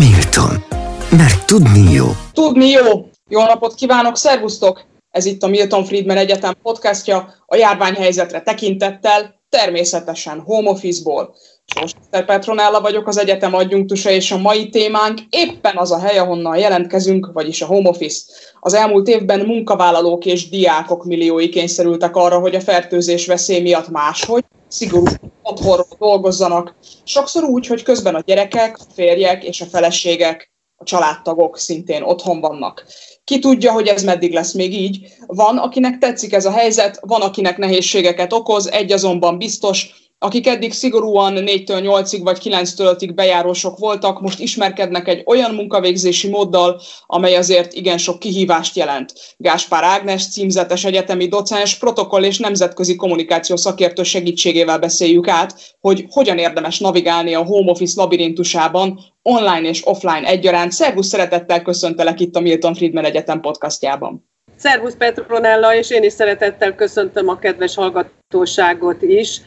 Milton. 0.00 0.64
Mert 1.10 1.46
tudni 1.46 1.92
jó. 1.92 2.06
Tudni 2.32 2.68
jó. 2.68 3.08
Jó 3.28 3.44
napot 3.44 3.74
kívánok, 3.74 4.16
szervusztok! 4.16 4.84
Ez 5.10 5.24
itt 5.24 5.42
a 5.42 5.48
Milton 5.48 5.84
Friedman 5.84 6.16
Egyetem 6.16 6.54
podcastja 6.62 7.34
a 7.46 7.56
járványhelyzetre 7.56 8.40
tekintettel, 8.40 9.40
természetesen 9.48 10.40
home 10.40 10.70
office-ból. 10.70 11.34
Sóster 11.64 12.24
Petronella 12.24 12.80
vagyok, 12.80 13.06
az 13.06 13.18
egyetem 13.18 13.54
adjunktusa, 13.54 14.10
és 14.10 14.30
a 14.30 14.38
mai 14.38 14.68
témánk 14.68 15.20
éppen 15.30 15.76
az 15.76 15.92
a 15.92 15.98
hely, 15.98 16.18
ahonnan 16.18 16.56
jelentkezünk, 16.56 17.30
vagyis 17.32 17.62
a 17.62 17.66
home 17.66 17.88
office. 17.88 18.22
Az 18.60 18.74
elmúlt 18.74 19.08
évben 19.08 19.40
munkavállalók 19.40 20.26
és 20.26 20.48
diákok 20.48 21.04
milliói 21.04 21.48
kényszerültek 21.48 22.16
arra, 22.16 22.38
hogy 22.38 22.54
a 22.54 22.60
fertőzés 22.60 23.26
veszély 23.26 23.60
miatt 23.60 23.88
máshogy, 23.88 24.44
szigorú 24.68 25.04
otthonról 25.42 25.86
dolgozzanak. 25.98 26.74
Sokszor 27.04 27.44
úgy, 27.44 27.66
hogy 27.66 27.82
közben 27.82 28.14
a 28.14 28.22
gyerekek, 28.26 28.78
a 28.78 28.92
férjek 28.94 29.44
és 29.44 29.60
a 29.60 29.66
feleségek, 29.66 30.50
a 30.76 30.84
családtagok 30.84 31.58
szintén 31.58 32.02
otthon 32.02 32.40
vannak. 32.40 32.86
Ki 33.24 33.38
tudja, 33.38 33.72
hogy 33.72 33.86
ez 33.86 34.02
meddig 34.02 34.32
lesz 34.32 34.52
még 34.52 34.74
így. 34.74 35.06
Van, 35.26 35.58
akinek 35.58 35.98
tetszik 35.98 36.32
ez 36.32 36.44
a 36.46 36.50
helyzet, 36.50 36.98
van, 37.00 37.22
akinek 37.22 37.56
nehézségeket 37.56 38.32
okoz, 38.32 38.70
egy 38.70 38.92
azonban 38.92 39.38
biztos, 39.38 40.09
akik 40.22 40.46
eddig 40.46 40.72
szigorúan 40.72 41.34
4-től 41.36 41.80
8-ig 41.82 42.20
vagy 42.22 42.38
9-től 42.44 42.96
5-ig 42.98 43.10
bejárósok 43.14 43.78
voltak, 43.78 44.20
most 44.20 44.40
ismerkednek 44.40 45.08
egy 45.08 45.22
olyan 45.26 45.54
munkavégzési 45.54 46.28
móddal, 46.28 46.80
amely 47.06 47.36
azért 47.36 47.72
igen 47.72 47.98
sok 47.98 48.18
kihívást 48.18 48.76
jelent. 48.76 49.12
Gáspár 49.36 49.84
Ágnes, 49.84 50.30
címzetes 50.30 50.84
egyetemi 50.84 51.28
docens, 51.28 51.78
protokoll 51.78 52.24
és 52.24 52.38
nemzetközi 52.38 52.96
kommunikáció 52.96 53.56
szakértő 53.56 54.02
segítségével 54.02 54.78
beszéljük 54.78 55.28
át, 55.28 55.76
hogy 55.80 56.04
hogyan 56.10 56.38
érdemes 56.38 56.78
navigálni 56.78 57.34
a 57.34 57.44
home 57.44 57.70
office 57.70 58.00
labirintusában, 58.00 59.00
online 59.22 59.68
és 59.68 59.86
offline 59.86 60.26
egyaránt. 60.26 60.72
Szervusz, 60.72 61.06
szeretettel 61.06 61.62
köszöntelek 61.62 62.20
itt 62.20 62.36
a 62.36 62.40
Milton 62.40 62.74
Friedman 62.74 63.04
Egyetem 63.04 63.40
podcastjában. 63.40 64.28
Szervusz 64.56 64.96
Petronella, 64.98 65.74
és 65.74 65.90
én 65.90 66.02
is 66.02 66.12
szeretettel 66.12 66.74
köszöntöm 66.74 67.28
a 67.28 67.38
kedves 67.38 67.74
hallgatóságot 67.74 69.02
is 69.02 69.40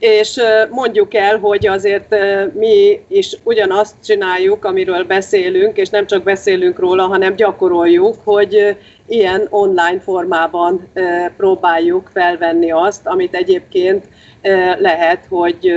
és 0.00 0.40
mondjuk 0.70 1.14
el, 1.14 1.38
hogy 1.38 1.66
azért 1.66 2.14
mi 2.52 3.00
is 3.08 3.36
ugyanazt 3.42 3.94
csináljuk, 4.04 4.64
amiről 4.64 5.04
beszélünk, 5.04 5.76
és 5.76 5.88
nem 5.88 6.06
csak 6.06 6.22
beszélünk 6.22 6.78
róla, 6.78 7.06
hanem 7.06 7.34
gyakoroljuk, 7.34 8.16
hogy 8.24 8.76
ilyen 9.06 9.46
online 9.50 10.00
formában 10.00 10.90
próbáljuk 11.36 12.10
felvenni 12.12 12.70
azt, 12.70 13.06
amit 13.06 13.34
egyébként 13.34 14.04
lehet, 14.78 15.24
hogy 15.28 15.72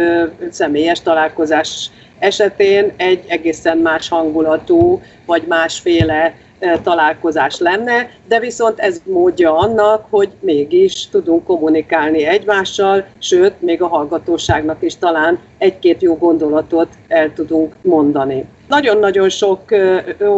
személyes 0.50 1.02
találkozás 1.02 1.90
esetén 2.24 2.94
egy 2.98 3.24
egészen 3.28 3.78
más 3.78 4.10
hangulatú, 4.10 5.02
vagy 5.26 5.44
másféle 5.48 6.36
találkozás 6.84 7.60
lenne, 7.60 8.10
de 8.28 8.40
viszont 8.40 8.80
ez 8.80 9.02
módja 9.06 9.58
annak, 9.58 10.06
hogy 10.10 10.30
mégis 10.40 11.08
tudunk 11.10 11.44
kommunikálni 11.44 12.26
egymással, 12.26 13.06
sőt, 13.20 13.62
még 13.62 13.82
a 13.82 13.88
hallgatóságnak 13.88 14.78
is 14.82 14.98
talán 14.98 15.40
egy-két 15.58 16.02
jó 16.02 16.18
gondolatot 16.18 16.88
el 17.08 17.34
tudunk 17.34 17.76
mondani. 17.82 18.46
Nagyon-nagyon 18.68 19.30
sok 19.30 19.62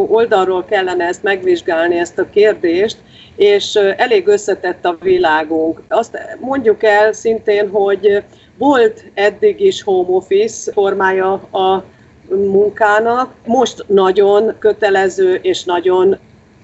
oldalról 0.08 0.66
kellene 0.66 1.05
ezt 1.05 1.23
megvizsgálni, 1.23 1.99
ezt 1.99 2.20
a 2.20 2.30
kérdést, 2.30 2.97
és 3.36 3.75
elég 3.75 4.27
összetett 4.27 4.86
a 4.86 4.97
világunk. 5.02 5.81
Azt 5.88 6.17
mondjuk 6.39 6.83
el 6.83 7.14
szintén, 7.14 7.70
hogy 7.70 8.23
volt 8.58 9.06
eddig 9.14 9.59
is 9.59 9.84
home 9.84 10.09
office 10.09 10.72
formája 10.72 11.31
a 11.34 11.84
munkának. 12.30 13.34
Most 13.45 13.84
nagyon 13.88 14.56
kötelező 14.59 15.34
és 15.34 15.64
nagyon 15.64 16.17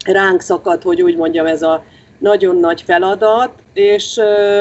ránk 0.06 0.42
szakad, 0.42 0.82
hogy 0.82 1.02
úgy 1.02 1.16
mondjam, 1.16 1.46
ez 1.46 1.62
a 1.62 1.84
nagyon 2.18 2.56
nagy 2.56 2.82
feladat, 2.82 3.52
és 3.74 4.18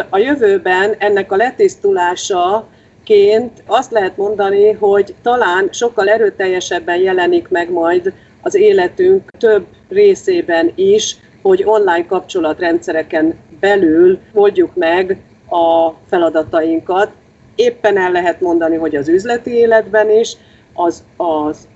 a 0.08 0.18
jövőben 0.18 0.94
ennek 0.98 1.32
a 1.32 1.36
letisztulása 1.36 2.66
ként 3.04 3.62
azt 3.66 3.90
lehet 3.90 4.16
mondani, 4.16 4.72
hogy 4.72 5.14
talán 5.22 5.68
sokkal 5.72 6.08
erőteljesebben 6.08 7.00
jelenik 7.00 7.48
meg 7.48 7.70
majd 7.70 8.12
az 8.42 8.54
életünk 8.54 9.30
több 9.38 9.66
részében 9.88 10.72
is, 10.74 11.16
hogy 11.42 11.62
online 11.64 12.06
kapcsolatrendszereken 12.06 13.38
belül 13.60 14.18
oldjuk 14.32 14.74
meg 14.74 15.22
a 15.48 15.90
feladatainkat. 16.08 17.10
Éppen 17.60 17.98
el 17.98 18.10
lehet 18.12 18.40
mondani, 18.40 18.76
hogy 18.76 18.96
az 18.96 19.08
üzleti 19.08 19.50
életben 19.50 20.10
is, 20.10 20.36
az, 20.74 21.04
az, 21.16 21.68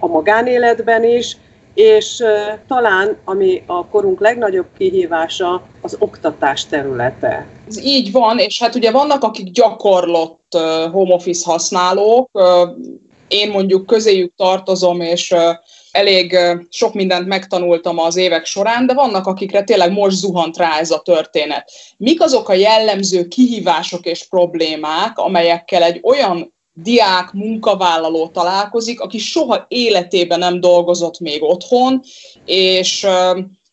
a 0.00 0.06
magánéletben 0.06 1.04
is, 1.04 1.36
és 1.74 2.22
talán 2.68 3.16
ami 3.24 3.62
a 3.66 3.86
korunk 3.86 4.20
legnagyobb 4.20 4.66
kihívása 4.78 5.62
az 5.80 5.96
oktatás 5.98 6.66
területe. 6.66 7.46
Ez 7.68 7.84
így 7.84 8.12
van, 8.12 8.38
és 8.38 8.62
hát 8.62 8.74
ugye 8.74 8.90
vannak, 8.90 9.22
akik 9.22 9.50
gyakorlott 9.50 10.58
home 10.92 11.14
office 11.14 11.50
használók, 11.50 12.30
én 13.28 13.50
mondjuk 13.50 13.86
közéjük 13.86 14.32
tartozom, 14.36 15.00
és 15.00 15.34
elég 15.96 16.38
sok 16.70 16.94
mindent 16.94 17.26
megtanultam 17.26 17.98
az 17.98 18.16
évek 18.16 18.44
során, 18.44 18.86
de 18.86 18.94
vannak, 18.94 19.26
akikre 19.26 19.62
tényleg 19.62 19.92
most 19.92 20.16
zuhant 20.16 20.56
rá 20.56 20.78
ez 20.78 20.90
a 20.90 20.98
történet. 20.98 21.70
Mik 21.96 22.22
azok 22.22 22.48
a 22.48 22.52
jellemző 22.52 23.28
kihívások 23.28 24.06
és 24.06 24.28
problémák, 24.28 25.18
amelyekkel 25.18 25.82
egy 25.82 26.00
olyan 26.02 26.54
diák, 26.72 27.32
munkavállaló 27.32 28.28
találkozik, 28.28 29.00
aki 29.00 29.18
soha 29.18 29.64
életében 29.68 30.38
nem 30.38 30.60
dolgozott 30.60 31.18
még 31.18 31.42
otthon, 31.42 32.02
és, 32.44 33.06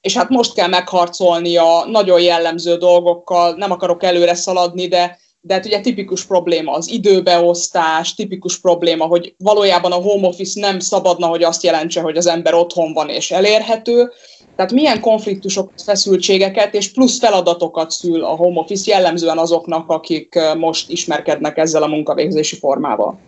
és 0.01 0.17
hát 0.17 0.29
most 0.29 0.53
kell 0.53 0.67
megharcolnia 0.67 1.85
nagyon 1.85 2.21
jellemző 2.21 2.77
dolgokkal, 2.77 3.53
nem 3.53 3.71
akarok 3.71 4.03
előre 4.03 4.33
szaladni, 4.33 4.87
de, 4.87 5.19
de 5.45 5.53
hát 5.53 5.65
ugye 5.65 5.79
tipikus 5.79 6.25
probléma 6.25 6.71
az 6.71 6.89
időbeosztás, 6.91 8.15
tipikus 8.15 8.59
probléma, 8.59 9.05
hogy 9.05 9.33
valójában 9.37 9.91
a 9.91 9.95
home 9.95 10.27
office 10.27 10.59
nem 10.59 10.79
szabadna, 10.79 11.27
hogy 11.27 11.43
azt 11.43 11.63
jelentse, 11.63 12.01
hogy 12.01 12.17
az 12.17 12.27
ember 12.27 12.53
otthon 12.53 12.93
van 12.93 13.09
és 13.09 13.31
elérhető, 13.31 14.11
tehát 14.55 14.71
milyen 14.71 14.99
konfliktusokat, 14.99 15.81
feszültségeket 15.81 16.73
és 16.73 16.91
plusz 16.91 17.19
feladatokat 17.19 17.91
szül 17.91 18.23
a 18.23 18.35
home 18.35 18.59
office 18.59 18.91
jellemzően 18.91 19.37
azoknak, 19.37 19.89
akik 19.89 20.39
most 20.57 20.89
ismerkednek 20.89 21.57
ezzel 21.57 21.83
a 21.83 21.87
munkavégzési 21.87 22.55
formával? 22.55 23.19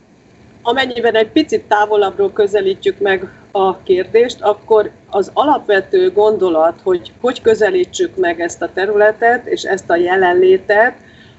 Amennyiben 0.62 1.16
egy 1.16 1.32
picit 1.32 1.64
távolabbról 1.64 2.32
közelítjük 2.32 3.00
meg 3.00 3.30
a 3.52 3.78
kérdést, 3.78 4.42
akkor 4.42 4.92
az 5.10 5.32
alapvető 5.34 6.12
gondolat, 6.12 6.80
hogy 6.84 7.12
hogy 7.22 7.42
közelítsük 7.42 8.16
meg 8.18 8.42
ezt 8.42 8.62
a 8.62 8.72
területet 8.74 9.46
és 9.46 9.64
ezt 9.64 9.90
a 9.90 9.96
jelenlétet, 9.96 10.94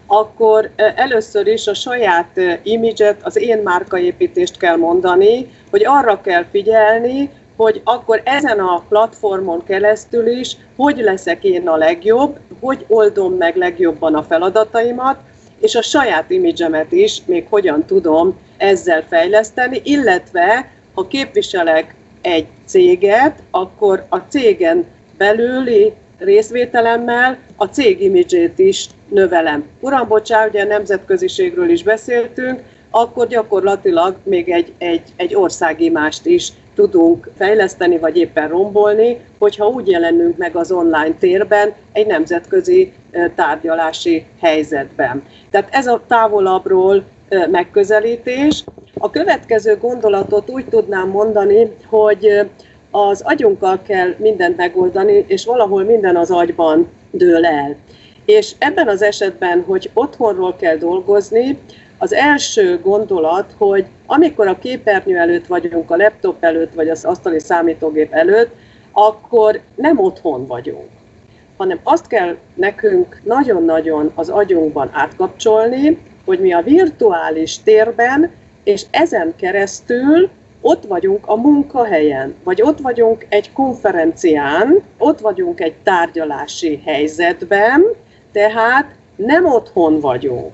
akkor 0.07 0.71
először 0.77 1.47
is 1.47 1.67
a 1.67 1.75
saját 1.75 2.41
imidzset, 2.63 3.21
az 3.23 3.37
én 3.37 3.59
márkaépítést 3.59 4.57
kell 4.57 4.77
mondani, 4.77 5.51
hogy 5.71 5.85
arra 5.85 6.21
kell 6.21 6.45
figyelni, 6.51 7.31
hogy 7.57 7.81
akkor 7.85 8.21
ezen 8.25 8.59
a 8.59 8.85
platformon 8.89 9.65
keresztül 9.65 10.27
is 10.27 10.57
hogy 10.77 10.99
leszek 10.99 11.45
én 11.45 11.69
a 11.69 11.77
legjobb, 11.77 12.39
hogy 12.61 12.85
oldom 12.89 13.33
meg 13.33 13.57
legjobban 13.57 14.15
a 14.15 14.23
feladataimat, 14.23 15.19
és 15.61 15.75
a 15.75 15.83
saját 15.83 16.31
imidzsemet 16.31 16.93
is 16.93 17.23
még 17.25 17.47
hogyan 17.51 17.85
tudom 17.85 18.39
ezzel 18.57 19.05
fejleszteni, 19.09 19.81
illetve 19.85 20.71
ha 20.95 21.07
képviselek 21.07 21.95
egy 22.21 22.47
céget, 22.67 23.43
akkor 23.51 24.07
a 24.09 24.17
cégen 24.17 24.87
belüli 25.17 25.93
részvételemmel 26.19 27.39
a 27.57 27.65
cég 27.65 28.03
imidzsét 28.03 28.59
is 28.59 28.87
növelem. 29.09 29.65
Uram, 29.81 30.09
bocsá, 30.09 30.47
ugye 30.47 30.65
nemzetköziségről 30.65 31.71
is 31.71 31.83
beszéltünk, 31.83 32.63
akkor 32.91 33.27
gyakorlatilag 33.27 34.17
még 34.23 34.49
egy, 34.49 34.73
egy, 34.79 35.03
egy 35.17 35.35
országimást 35.35 36.27
is 36.27 36.53
tudunk 36.75 37.31
fejleszteni, 37.37 37.99
vagy 37.99 38.17
éppen 38.17 38.49
rombolni, 38.49 39.21
hogyha 39.39 39.69
úgy 39.69 39.89
jelenünk 39.89 40.37
meg 40.37 40.57
az 40.57 40.73
online 40.73 41.15
térben 41.19 41.73
egy 41.93 42.07
nemzetközi 42.07 42.93
tárgyalási 43.35 44.27
helyzetben. 44.41 45.23
Tehát 45.51 45.69
ez 45.71 45.87
a 45.87 46.03
távolabbról 46.07 47.05
megközelítés. 47.51 48.65
A 48.95 49.11
következő 49.11 49.77
gondolatot 49.77 50.51
úgy 50.51 50.65
tudnám 50.65 51.09
mondani, 51.09 51.73
hogy 51.87 52.49
az 52.97 53.21
agyunkkal 53.21 53.83
kell 53.83 54.15
mindent 54.19 54.57
megoldani, 54.57 55.25
és 55.27 55.45
valahol 55.45 55.83
minden 55.83 56.17
az 56.17 56.31
agyban 56.31 56.89
dől 57.11 57.47
el. 57.47 57.77
És 58.25 58.53
ebben 58.59 58.89
az 58.89 59.03
esetben, 59.03 59.63
hogy 59.67 59.91
otthonról 59.95 60.57
kell 60.57 60.77
dolgozni, 60.77 61.59
az 61.99 62.13
első 62.13 62.81
gondolat, 62.83 63.55
hogy 63.59 63.85
amikor 64.07 64.47
a 64.47 64.59
képernyő 64.59 65.17
előtt 65.17 65.47
vagyunk, 65.47 65.91
a 65.91 65.97
laptop 65.97 66.45
előtt, 66.45 66.75
vagy 66.75 66.89
az 66.89 67.05
asztali 67.05 67.41
számítógép 67.41 68.13
előtt, 68.13 68.55
akkor 68.93 69.61
nem 69.75 69.99
otthon 69.99 70.47
vagyunk, 70.47 70.89
hanem 71.57 71.81
azt 71.83 72.07
kell 72.07 72.37
nekünk 72.55 73.21
nagyon-nagyon 73.25 74.13
az 74.15 74.29
agyunkban 74.29 74.91
átkapcsolni, 74.93 75.99
hogy 76.25 76.41
mi 76.41 76.53
a 76.53 76.63
virtuális 76.63 77.63
térben, 77.63 78.31
és 78.65 78.83
ezen 78.91 79.35
keresztül 79.37 80.31
ott 80.61 80.85
vagyunk 80.87 81.27
a 81.27 81.37
munkahelyen, 81.37 82.35
vagy 82.45 82.63
ott 82.63 82.79
vagyunk 82.79 83.27
egy 83.29 83.53
konferencián, 83.53 84.83
ott 84.99 85.21
vagyunk 85.21 85.61
egy 85.61 85.75
tárgyalási 85.83 86.83
helyzetben, 86.85 87.85
tehát 88.33 88.95
nem 89.17 89.45
otthon 89.45 90.01
vagyunk. 90.01 90.53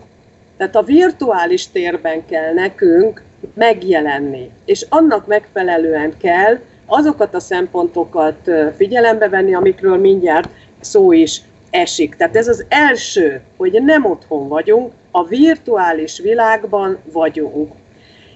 Tehát 0.57 0.77
a 0.77 0.83
virtuális 0.83 1.71
térben 1.71 2.27
kell 2.27 2.53
nekünk 2.53 3.23
megjelenni, 3.55 4.51
és 4.65 4.87
annak 4.89 5.27
megfelelően 5.27 6.15
kell 6.19 6.59
azokat 6.87 7.35
a 7.35 7.41
szempontokat 7.41 8.51
figyelembe 8.77 9.29
venni, 9.29 9.55
amikről 9.55 9.97
mindjárt 9.97 10.49
szó 10.81 11.13
is 11.13 11.43
esik. 11.71 12.15
Tehát 12.15 12.37
ez 12.37 12.49
az 12.49 12.65
első, 12.69 13.41
hogy 13.57 13.83
nem 13.83 14.05
otthon 14.05 14.49
vagyunk, 14.49 14.93
a 15.11 15.27
virtuális 15.27 16.19
világban 16.19 16.99
vagyunk. 17.13 17.73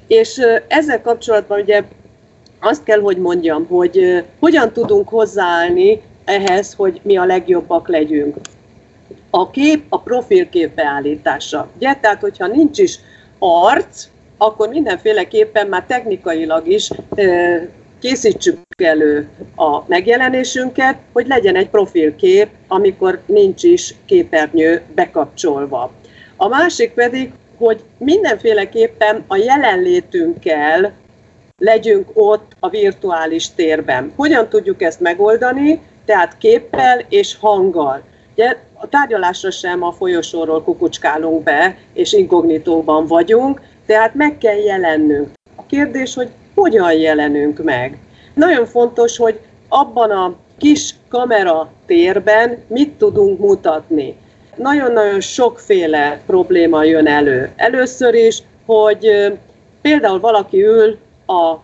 És 0.06 0.40
ezzel 0.68 1.02
kapcsolatban 1.02 1.60
ugye 1.60 1.82
azt 2.60 2.82
kell, 2.82 3.00
hogy 3.00 3.16
mondjam, 3.16 3.66
hogy 3.66 4.24
hogyan 4.40 4.72
tudunk 4.72 5.08
hozzáállni 5.08 6.02
ehhez, 6.24 6.74
hogy 6.74 7.00
mi 7.02 7.16
a 7.16 7.24
legjobbak 7.24 7.88
legyünk. 7.88 8.36
A 9.30 9.50
kép 9.50 9.84
a 9.88 10.00
profilkép 10.00 10.74
beállítása. 10.74 11.68
Ugye, 11.76 11.94
tehát 11.94 12.20
hogyha 12.20 12.46
nincs 12.46 12.78
is 12.78 12.98
arc, 13.38 14.08
akkor 14.36 14.68
mindenféleképpen 14.68 15.66
már 15.66 15.84
technikailag 15.86 16.68
is 16.68 16.90
készítsük 18.00 18.58
elő 18.82 19.28
a 19.56 19.88
megjelenésünket, 19.88 20.96
hogy 21.12 21.26
legyen 21.26 21.56
egy 21.56 21.68
profilkép, 21.68 22.48
amikor 22.68 23.20
nincs 23.26 23.62
is 23.62 23.94
képernyő 24.06 24.82
bekapcsolva. 24.94 25.92
A 26.36 26.48
másik 26.48 26.92
pedig, 26.92 27.32
hogy 27.58 27.82
mindenféleképpen 27.98 29.24
a 29.26 29.36
jelenlétünkkel 29.36 30.92
legyünk 31.58 32.08
ott 32.12 32.52
a 32.60 32.68
virtuális 32.68 33.54
térben. 33.54 34.12
Hogyan 34.16 34.48
tudjuk 34.48 34.82
ezt 34.82 35.00
megoldani? 35.00 35.80
Tehát 36.04 36.38
képpel 36.38 37.04
és 37.08 37.36
hanggal. 37.40 38.02
Ugye, 38.32 38.56
a 38.74 38.88
tárgyalásra 38.88 39.50
sem 39.50 39.82
a 39.82 39.92
folyosóról 39.92 40.62
kukucskálunk 40.62 41.42
be, 41.42 41.76
és 41.92 42.12
inkognitóban 42.12 43.06
vagyunk, 43.06 43.60
tehát 43.86 44.14
meg 44.14 44.38
kell 44.38 44.56
jelennünk. 44.56 45.28
A 45.56 45.66
kérdés, 45.66 46.14
hogy 46.14 46.30
hogyan 46.54 46.92
jelenünk 46.92 47.62
meg. 47.62 47.98
Nagyon 48.34 48.66
fontos, 48.66 49.16
hogy 49.16 49.40
abban 49.68 50.10
a 50.10 50.34
kis 50.58 50.94
kamera 51.08 51.72
térben 51.86 52.64
mit 52.66 52.90
tudunk 52.90 53.38
mutatni. 53.38 54.16
Nagyon-nagyon 54.56 55.20
sokféle 55.20 56.20
probléma 56.26 56.84
jön 56.84 57.06
elő. 57.06 57.50
Először 57.56 58.14
is, 58.14 58.42
hogy 58.66 59.32
például 59.80 60.20
valaki 60.20 60.64
ül 60.64 60.98
a 61.26 61.54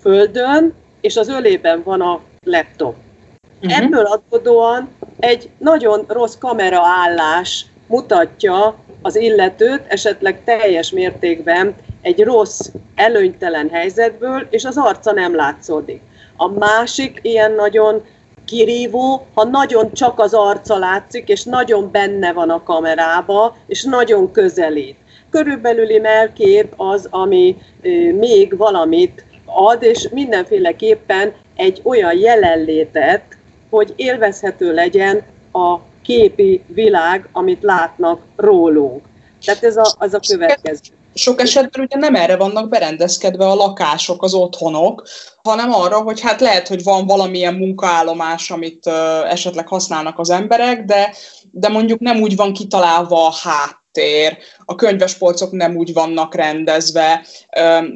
földön, 0.00 0.74
és 1.00 1.16
az 1.16 1.28
ölében 1.28 1.82
van 1.84 2.00
a 2.00 2.20
laptop. 2.46 2.94
Uh-huh. 3.62 3.78
Ebből 3.78 4.04
adódóan 4.04 4.88
egy 5.18 5.50
nagyon 5.58 6.04
rossz 6.08 6.36
kameraállás 6.38 7.66
mutatja 7.86 8.74
az 9.02 9.16
illetőt, 9.16 9.82
esetleg 9.88 10.44
teljes 10.44 10.90
mértékben 10.90 11.74
egy 12.02 12.22
rossz, 12.24 12.60
előnytelen 12.94 13.68
helyzetből, 13.68 14.46
és 14.50 14.64
az 14.64 14.76
arca 14.76 15.12
nem 15.12 15.34
látszódik. 15.34 16.00
A 16.36 16.48
másik 16.48 17.18
ilyen 17.22 17.52
nagyon 17.52 18.04
kirívó, 18.52 19.26
ha 19.34 19.44
nagyon 19.44 19.92
csak 19.92 20.18
az 20.20 20.34
arca 20.34 20.78
látszik, 20.78 21.28
és 21.28 21.44
nagyon 21.44 21.90
benne 21.90 22.32
van 22.32 22.50
a 22.50 22.62
kamerába, 22.62 23.56
és 23.66 23.82
nagyon 23.82 24.32
közelít. 24.32 24.96
Körülbelüli 25.30 25.98
melkép 25.98 26.74
az, 26.76 27.06
ami 27.10 27.56
még 28.18 28.56
valamit 28.56 29.24
ad, 29.44 29.82
és 29.82 30.08
mindenféleképpen 30.10 31.32
egy 31.56 31.80
olyan 31.82 32.18
jelenlétet, 32.18 33.22
hogy 33.70 33.92
élvezhető 33.96 34.74
legyen 34.74 35.22
a 35.52 35.78
képi 36.02 36.62
világ, 36.66 37.28
amit 37.32 37.62
látnak 37.62 38.20
rólunk. 38.36 39.04
Tehát 39.44 39.64
ez 39.64 39.76
a, 39.76 39.94
az 39.98 40.14
a 40.14 40.20
következő. 40.28 40.92
Sok 41.14 41.40
esetben 41.40 41.82
ugye 41.82 41.96
nem 41.96 42.14
erre 42.14 42.36
vannak 42.36 42.68
berendezkedve 42.68 43.46
a 43.46 43.54
lakások, 43.54 44.22
az 44.22 44.34
otthonok, 44.34 45.08
hanem 45.42 45.72
arra, 45.72 46.00
hogy 46.00 46.20
hát 46.20 46.40
lehet, 46.40 46.68
hogy 46.68 46.82
van 46.82 47.06
valamilyen 47.06 47.54
munkaállomás, 47.54 48.50
amit 48.50 48.86
uh, 48.86 49.30
esetleg 49.30 49.68
használnak 49.68 50.18
az 50.18 50.30
emberek, 50.30 50.84
de, 50.84 51.14
de 51.50 51.68
mondjuk 51.68 52.00
nem 52.00 52.20
úgy 52.20 52.36
van 52.36 52.52
kitalálva 52.52 53.26
a 53.26 53.34
háttér, 53.42 54.38
a 54.64 54.74
könyvespolcok 54.74 55.50
nem 55.50 55.76
úgy 55.76 55.92
vannak 55.92 56.34
rendezve. 56.34 57.26
Um, 57.60 57.86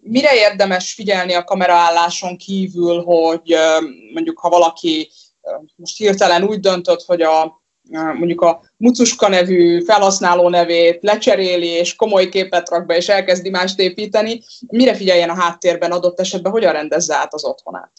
mire 0.00 0.34
érdemes 0.34 0.92
figyelni 0.92 1.32
a 1.32 1.44
kameraálláson 1.44 2.36
kívül, 2.36 3.02
hogy 3.02 3.54
uh, 3.54 3.84
mondjuk 4.12 4.38
ha 4.38 4.48
valaki 4.48 5.10
most 5.76 5.96
hirtelen 5.96 6.42
úgy 6.42 6.60
döntött, 6.60 7.02
hogy 7.02 7.22
a 7.22 7.59
mondjuk 7.90 8.40
a 8.40 8.60
Mucuska 8.76 9.28
nevű 9.28 9.80
felhasználó 9.80 10.48
nevét 10.48 11.02
lecseréli, 11.02 11.66
és 11.66 11.96
komoly 11.96 12.28
képet 12.28 12.68
rak 12.68 12.86
be, 12.86 12.96
és 12.96 13.08
elkezdi 13.08 13.50
mást 13.50 13.78
építeni, 13.78 14.42
mire 14.66 14.94
figyeljen 14.94 15.30
a 15.30 15.40
háttérben 15.40 15.92
adott 15.92 16.20
esetben, 16.20 16.52
hogyan 16.52 16.72
rendezze 16.72 17.14
át 17.14 17.34
az 17.34 17.44
otthonát? 17.44 17.92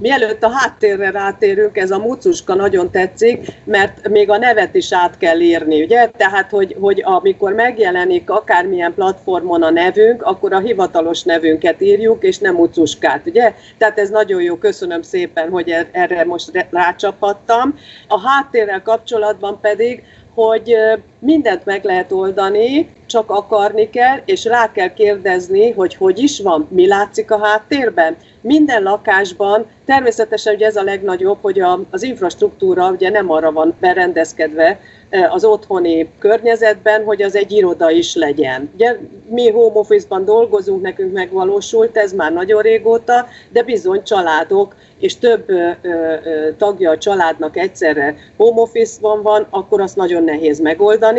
Mielőtt 0.00 0.42
a 0.42 0.50
háttérre 0.50 1.10
rátérünk, 1.10 1.76
ez 1.76 1.90
a 1.90 1.98
mucuska 1.98 2.54
nagyon 2.54 2.90
tetszik, 2.90 3.46
mert 3.64 4.08
még 4.08 4.30
a 4.30 4.38
nevet 4.38 4.74
is 4.74 4.92
át 4.92 5.18
kell 5.18 5.40
írni, 5.40 5.82
ugye? 5.82 6.10
Tehát, 6.16 6.50
hogy, 6.50 6.76
hogy 6.80 7.02
amikor 7.04 7.52
megjelenik 7.52 8.30
akármilyen 8.30 8.94
platformon 8.94 9.62
a 9.62 9.70
nevünk, 9.70 10.22
akkor 10.22 10.52
a 10.52 10.58
hivatalos 10.58 11.22
nevünket 11.22 11.80
írjuk, 11.80 12.22
és 12.22 12.38
nem 12.38 12.54
mucuskát, 12.54 13.26
ugye? 13.26 13.54
Tehát 13.78 13.98
ez 13.98 14.10
nagyon 14.10 14.42
jó, 14.42 14.56
köszönöm 14.56 15.02
szépen, 15.02 15.50
hogy 15.50 15.70
er-, 15.70 15.88
erre 15.92 16.24
most 16.24 16.66
rácsapattam. 16.70 17.78
A 18.08 18.20
háttérrel 18.20 18.82
kapcsolatban 18.82 19.60
pedig 19.60 20.02
hogy 20.34 20.76
mindent 21.24 21.64
meg 21.64 21.84
lehet 21.84 22.12
oldani, 22.12 22.88
csak 23.06 23.30
akarni 23.30 23.90
kell, 23.90 24.18
és 24.24 24.44
rá 24.44 24.72
kell 24.72 24.92
kérdezni, 24.92 25.70
hogy 25.70 25.94
hogy 25.94 26.18
is 26.18 26.40
van, 26.40 26.66
mi 26.70 26.86
látszik 26.86 27.30
a 27.30 27.38
háttérben. 27.38 28.16
Minden 28.40 28.82
lakásban 28.82 29.66
természetesen 29.84 30.54
ugye 30.54 30.66
ez 30.66 30.76
a 30.76 30.82
legnagyobb, 30.82 31.38
hogy 31.40 31.60
a, 31.60 31.80
az 31.90 32.02
infrastruktúra 32.02 32.90
ugye 32.90 33.10
nem 33.10 33.30
arra 33.30 33.52
van 33.52 33.74
berendezkedve 33.80 34.78
az 35.30 35.44
otthoni 35.44 36.08
környezetben, 36.18 37.04
hogy 37.04 37.22
az 37.22 37.36
egy 37.36 37.52
iroda 37.52 37.90
is 37.90 38.14
legyen. 38.14 38.70
Ugye 38.74 38.96
mi 39.28 39.50
home 39.50 39.78
office-ban 39.78 40.24
dolgozunk, 40.24 40.82
nekünk 40.82 41.12
megvalósult, 41.12 41.96
ez 41.96 42.12
már 42.12 42.32
nagyon 42.32 42.62
régóta, 42.62 43.26
de 43.50 43.62
bizony 43.62 44.02
családok 44.02 44.74
és 44.98 45.18
több 45.18 45.48
ö, 45.48 45.70
ö, 45.82 46.16
tagja 46.58 46.90
a 46.90 46.98
családnak 46.98 47.56
egyszerre 47.56 48.16
home 48.36 48.60
office-ban 48.60 49.22
van, 49.22 49.46
akkor 49.50 49.80
azt 49.80 49.96
nagyon 49.96 50.24
nehéz 50.24 50.60
megoldani, 50.60 51.11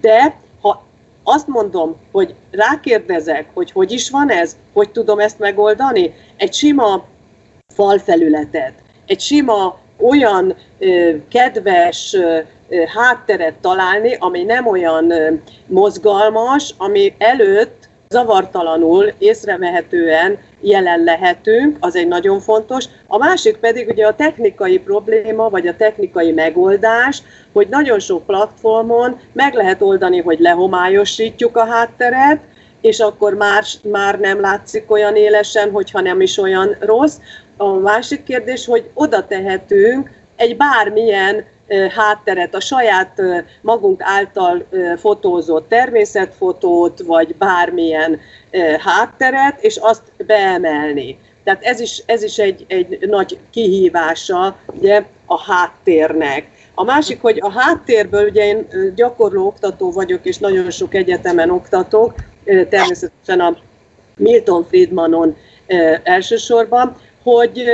de 0.00 0.36
ha 0.60 0.84
azt 1.22 1.46
mondom, 1.46 1.96
hogy 2.12 2.34
rákérdezek, 2.50 3.46
hogy 3.54 3.72
hogy 3.72 3.92
is 3.92 4.10
van 4.10 4.30
ez, 4.30 4.56
hogy 4.72 4.90
tudom 4.90 5.18
ezt 5.18 5.38
megoldani, 5.38 6.14
egy 6.36 6.54
sima 6.54 7.04
falfelületet, 7.74 8.72
egy 9.06 9.20
sima 9.20 9.78
olyan 9.96 10.54
ö, 10.78 11.10
kedves 11.28 12.14
ö, 12.14 12.40
hátteret 12.94 13.54
találni, 13.54 14.16
ami 14.18 14.42
nem 14.42 14.66
olyan 14.66 15.10
ö, 15.10 15.32
mozgalmas, 15.66 16.74
ami 16.76 17.14
előtt 17.18 17.88
zavartalanul, 18.08 19.12
észrevehetően 19.18 20.38
jelen 20.66 21.04
lehetünk, 21.04 21.76
az 21.80 21.96
egy 21.96 22.08
nagyon 22.08 22.40
fontos. 22.40 22.84
A 23.06 23.18
másik 23.18 23.56
pedig 23.56 23.88
ugye 23.88 24.06
a 24.06 24.14
technikai 24.14 24.78
probléma, 24.78 25.48
vagy 25.48 25.66
a 25.66 25.76
technikai 25.76 26.32
megoldás, 26.32 27.22
hogy 27.52 27.66
nagyon 27.68 27.98
sok 27.98 28.26
platformon 28.26 29.20
meg 29.32 29.54
lehet 29.54 29.82
oldani, 29.82 30.20
hogy 30.20 30.40
lehomályosítjuk 30.40 31.56
a 31.56 31.64
hátteret, 31.64 32.40
és 32.80 32.98
akkor 32.98 33.34
már, 33.34 33.64
már 33.82 34.18
nem 34.18 34.40
látszik 34.40 34.90
olyan 34.90 35.16
élesen, 35.16 35.70
hogyha 35.70 36.00
nem 36.00 36.20
is 36.20 36.38
olyan 36.38 36.76
rossz. 36.80 37.16
A 37.56 37.72
másik 37.72 38.22
kérdés, 38.22 38.66
hogy 38.66 38.90
oda 38.94 39.26
tehetünk 39.26 40.10
egy 40.36 40.56
bármilyen 40.56 41.44
hátteret, 41.96 42.54
a 42.54 42.60
saját 42.60 43.22
magunk 43.60 44.02
által 44.02 44.66
fotózott 44.96 45.68
természetfotót, 45.68 47.02
vagy 47.06 47.34
bármilyen 47.34 48.20
hátteret, 48.78 49.60
és 49.60 49.76
azt 49.76 50.02
beemelni. 50.26 51.18
Tehát 51.44 51.62
ez 51.62 51.80
is, 51.80 52.02
ez 52.06 52.22
is 52.22 52.38
egy, 52.38 52.64
egy 52.68 52.98
nagy 53.08 53.38
kihívása 53.50 54.56
ugye, 54.66 55.04
a 55.26 55.42
háttérnek. 55.42 56.46
A 56.74 56.84
másik, 56.84 57.20
hogy 57.20 57.38
a 57.40 57.50
háttérből, 57.50 58.28
ugye 58.28 58.46
én 58.46 58.66
gyakorló 58.94 59.46
oktató 59.46 59.92
vagyok, 59.92 60.24
és 60.24 60.38
nagyon 60.38 60.70
sok 60.70 60.94
egyetemen 60.94 61.50
oktatok, 61.50 62.14
természetesen 62.44 63.40
a 63.40 63.56
Milton 64.16 64.64
Friedmanon 64.64 65.36
elsősorban, 66.02 66.96
hogy 67.22 67.64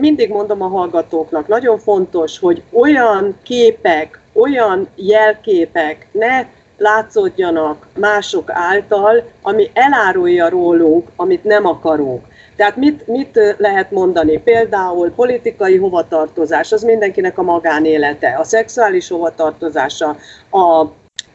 mindig 0.00 0.30
mondom 0.30 0.62
a 0.62 0.68
hallgatóknak, 0.68 1.48
nagyon 1.48 1.78
fontos, 1.78 2.38
hogy 2.38 2.62
olyan 2.72 3.36
képek, 3.42 4.20
olyan 4.32 4.88
jelképek 4.94 6.08
ne 6.12 6.46
látszódjanak 6.78 7.86
mások 7.98 8.50
által, 8.50 9.22
ami 9.42 9.70
elárulja 9.72 10.48
rólunk, 10.48 11.08
amit 11.16 11.44
nem 11.44 11.66
akarunk. 11.66 12.26
Tehát 12.56 12.76
mit, 12.76 13.06
mit 13.06 13.54
lehet 13.58 13.90
mondani? 13.90 14.38
Például 14.38 15.10
politikai 15.10 15.76
hovatartozás, 15.76 16.72
az 16.72 16.82
mindenkinek 16.82 17.38
a 17.38 17.42
magánélete, 17.42 18.36
a 18.38 18.44
szexuális 18.44 19.08
hovatartozása, 19.08 20.16
a 20.50 20.86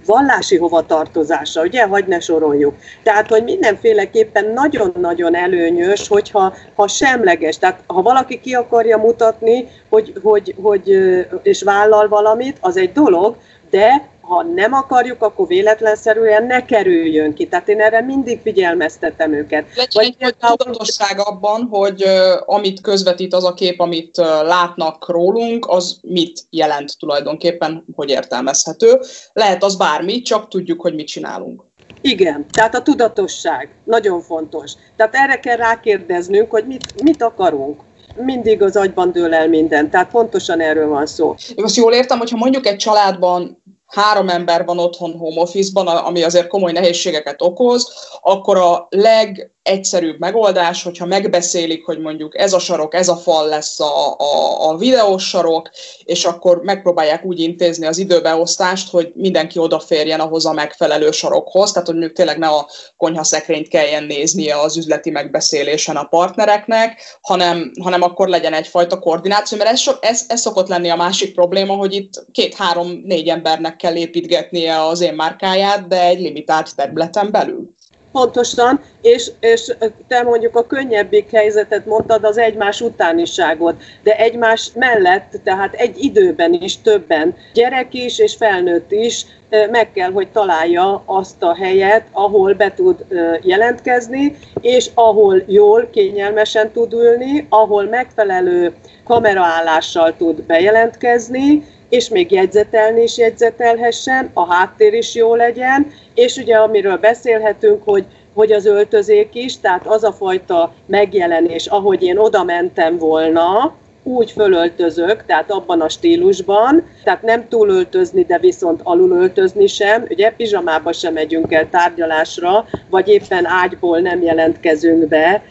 vallási 0.05 0.57
hovatartozása, 0.57 1.61
ugye, 1.61 1.85
hagy 1.85 2.05
ne 2.07 2.19
soroljuk. 2.19 2.75
Tehát, 3.03 3.27
hogy 3.27 3.43
mindenféleképpen 3.43 4.53
nagyon-nagyon 4.53 5.35
előnyös, 5.35 6.07
hogyha 6.07 6.53
ha 6.75 6.87
semleges, 6.87 7.57
tehát 7.57 7.83
ha 7.87 8.01
valaki 8.01 8.39
ki 8.39 8.53
akarja 8.53 8.97
mutatni, 8.97 9.67
hogy, 9.89 10.13
hogy, 10.23 10.55
hogy, 10.61 10.97
és 11.43 11.63
vállal 11.63 12.07
valamit, 12.07 12.57
az 12.61 12.77
egy 12.77 12.91
dolog, 12.91 13.35
de 13.69 14.09
ha 14.31 14.43
nem 14.43 14.73
akarjuk, 14.73 15.21
akkor 15.21 15.47
véletlenszerűen 15.47 16.45
ne 16.45 16.65
kerüljön 16.65 17.33
ki. 17.33 17.47
Tehát 17.47 17.69
én 17.69 17.81
erre 17.81 18.01
mindig 18.01 18.39
figyelmeztetem 18.41 19.33
őket. 19.33 19.65
Legyen 19.93 20.15
egy 20.17 20.35
tudatosság 20.35 21.19
abban, 21.19 21.67
hogy 21.71 22.03
uh, 22.03 22.55
amit 22.55 22.81
közvetít 22.81 23.33
az 23.33 23.45
a 23.45 23.53
kép, 23.53 23.79
amit 23.79 24.17
uh, 24.17 24.25
látnak 24.25 25.09
rólunk, 25.09 25.67
az 25.69 25.99
mit 26.01 26.41
jelent 26.49 26.97
tulajdonképpen, 26.99 27.85
hogy 27.95 28.09
értelmezhető. 28.09 28.99
Lehet 29.33 29.63
az 29.63 29.75
bármi, 29.75 30.21
csak 30.21 30.47
tudjuk, 30.47 30.81
hogy 30.81 30.95
mit 30.95 31.07
csinálunk. 31.07 31.63
Igen, 32.01 32.45
tehát 32.51 32.75
a 32.75 32.81
tudatosság 32.81 33.69
nagyon 33.83 34.21
fontos. 34.21 34.71
Tehát 34.95 35.15
erre 35.15 35.39
kell 35.39 35.55
rákérdeznünk, 35.55 36.51
hogy 36.51 36.65
mit, 36.65 37.01
mit 37.03 37.23
akarunk 37.23 37.81
mindig 38.15 38.61
az 38.61 38.75
agyban 38.75 39.11
dől 39.11 39.33
el 39.33 39.47
minden. 39.47 39.89
Tehát 39.89 40.11
pontosan 40.11 40.59
erről 40.59 40.87
van 40.87 41.05
szó. 41.05 41.35
Én 41.55 41.63
azt 41.63 41.75
jól 41.75 41.93
értem, 41.93 42.17
hogyha 42.17 42.37
mondjuk 42.37 42.65
egy 42.65 42.75
családban 42.75 43.61
három 43.91 44.29
ember 44.29 44.65
van 44.65 44.79
otthon 44.79 45.17
home 45.17 45.41
office-ban, 45.41 45.87
ami 45.87 46.23
azért 46.23 46.47
komoly 46.47 46.71
nehézségeket 46.71 47.41
okoz, 47.41 48.09
akkor 48.21 48.57
a 48.57 48.87
leg 48.89 49.51
egyszerűbb 49.63 50.19
megoldás, 50.19 50.83
hogyha 50.83 51.05
megbeszélik, 51.05 51.85
hogy 51.85 51.99
mondjuk 51.99 52.37
ez 52.37 52.53
a 52.53 52.59
sarok, 52.59 52.93
ez 52.93 53.07
a 53.07 53.15
fal 53.15 53.47
lesz 53.47 53.79
a, 53.79 54.15
a, 54.17 54.69
a 54.69 54.77
videós 54.77 55.27
sarok, 55.27 55.69
és 56.03 56.25
akkor 56.25 56.61
megpróbálják 56.61 57.25
úgy 57.25 57.39
intézni 57.39 57.85
az 57.85 57.97
időbeosztást, 57.97 58.89
hogy 58.89 59.11
mindenki 59.15 59.59
odaférjen 59.59 60.19
ahhoz 60.19 60.45
a 60.45 60.53
megfelelő 60.53 61.11
sarokhoz, 61.11 61.71
tehát 61.71 61.87
hogy 61.87 61.95
mondjuk 61.95 62.17
tényleg 62.17 62.37
ne 62.37 62.47
a 62.47 62.69
konyhaszekrényt 62.97 63.67
kelljen 63.67 64.03
néznie 64.03 64.59
az 64.59 64.77
üzleti 64.77 65.09
megbeszélésen 65.09 65.95
a 65.95 66.03
partnereknek, 66.03 67.01
hanem, 67.21 67.71
hanem 67.81 68.01
akkor 68.01 68.27
legyen 68.27 68.53
egyfajta 68.53 68.99
koordináció, 68.99 69.57
mert 69.57 69.69
ez, 69.69 69.79
so, 69.79 69.91
ez, 70.01 70.25
ez 70.27 70.41
szokott 70.41 70.67
lenni 70.67 70.89
a 70.89 70.95
másik 70.95 71.33
probléma, 71.33 71.73
hogy 71.73 71.93
itt 71.93 72.25
két-három-négy 72.31 73.27
embernek 73.27 73.75
kell 73.75 73.95
építgetnie 73.95 74.85
az 74.85 75.01
én 75.01 75.13
márkáját, 75.13 75.87
de 75.87 76.05
egy 76.05 76.19
limitált 76.19 76.75
területen 76.75 77.31
belül. 77.31 77.79
Pontosan, 78.11 78.81
és, 79.01 79.31
és 79.39 79.73
te 80.07 80.23
mondjuk 80.23 80.55
a 80.55 80.67
könnyebbik 80.67 81.31
helyzetet 81.31 81.85
mondtad, 81.85 82.23
az 82.23 82.37
egymás 82.37 82.81
utániságot, 82.81 83.81
de 84.03 84.17
egymás 84.17 84.71
mellett, 84.73 85.39
tehát 85.43 85.73
egy 85.73 86.03
időben 86.03 86.53
is 86.53 86.81
többen, 86.81 87.35
gyerek 87.53 87.93
is 87.93 88.19
és 88.19 88.35
felnőtt 88.35 88.91
is 88.91 89.25
meg 89.71 89.91
kell, 89.91 90.11
hogy 90.11 90.27
találja 90.27 91.03
azt 91.05 91.43
a 91.43 91.55
helyet, 91.55 92.05
ahol 92.11 92.53
be 92.53 92.73
tud 92.73 93.05
jelentkezni, 93.41 94.37
és 94.61 94.89
ahol 94.93 95.43
jól, 95.45 95.89
kényelmesen 95.91 96.71
tud 96.71 96.93
ülni, 96.93 97.45
ahol 97.49 97.83
megfelelő 97.83 98.73
kameraállással 99.03 100.15
tud 100.17 100.41
bejelentkezni, 100.41 101.63
és 101.91 102.09
még 102.09 102.31
jegyzetelni 102.31 103.01
is 103.01 103.17
jegyzetelhessen, 103.17 104.29
a 104.33 104.53
háttér 104.53 104.93
is 104.93 105.15
jó 105.15 105.35
legyen, 105.35 105.91
és 106.13 106.35
ugye 106.35 106.55
amiről 106.55 106.97
beszélhetünk, 106.97 107.83
hogy 107.83 108.05
hogy 108.33 108.51
az 108.51 108.65
öltözék 108.65 109.29
is, 109.35 109.59
tehát 109.59 109.87
az 109.87 110.03
a 110.03 110.11
fajta 110.11 110.73
megjelenés, 110.85 111.67
ahogy 111.67 112.03
én 112.03 112.17
oda 112.17 112.43
mentem 112.43 112.97
volna, 112.97 113.73
úgy 114.03 114.31
fölöltözök, 114.31 115.25
tehát 115.25 115.51
abban 115.51 115.81
a 115.81 115.89
stílusban, 115.89 116.83
tehát 117.03 117.21
nem 117.21 117.47
túlöltözni, 117.47 118.23
de 118.23 118.39
viszont 118.39 118.79
alulöltözni 118.83 119.67
sem. 119.67 120.05
Ugye 120.09 120.31
pizsamába 120.31 120.93
sem 120.93 121.13
megyünk 121.13 121.53
el 121.53 121.69
tárgyalásra, 121.69 122.65
vagy 122.89 123.07
éppen 123.07 123.45
ágyból 123.45 123.99
nem 123.99 124.21
jelentkezünk 124.21 125.07
be, 125.07 125.43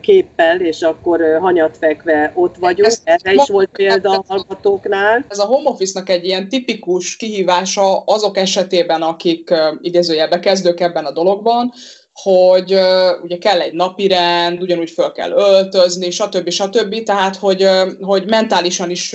képpel, 0.00 0.60
és 0.60 0.82
akkor 0.82 1.38
hanyat 1.40 1.76
fekve 1.76 2.32
ott 2.34 2.56
vagyunk. 2.56 2.88
Ez 2.88 3.00
Erre 3.04 3.32
is 3.32 3.48
volt 3.48 3.68
példa 3.72 4.10
a 4.10 4.24
hallgatóknál. 4.28 5.24
Ez 5.28 5.38
a 5.38 5.44
home 5.44 5.70
office-nak 5.70 6.08
egy 6.08 6.24
ilyen 6.24 6.48
tipikus 6.48 7.16
kihívása 7.16 7.98
azok 7.98 8.36
esetében, 8.36 9.02
akik 9.02 9.54
idézőjelbe 9.80 10.38
kezdők 10.38 10.80
ebben 10.80 11.04
a 11.04 11.12
dologban, 11.12 11.72
hogy 12.22 12.78
ugye 13.22 13.38
kell 13.38 13.60
egy 13.60 13.72
napirend, 13.72 14.62
ugyanúgy 14.62 14.90
föl 14.90 15.12
kell 15.12 15.30
öltözni, 15.30 16.10
stb. 16.10 16.50
stb. 16.50 17.02
Tehát, 17.02 17.36
hogy, 17.36 17.68
hogy 18.00 18.26
mentálisan 18.26 18.90
is 18.90 19.14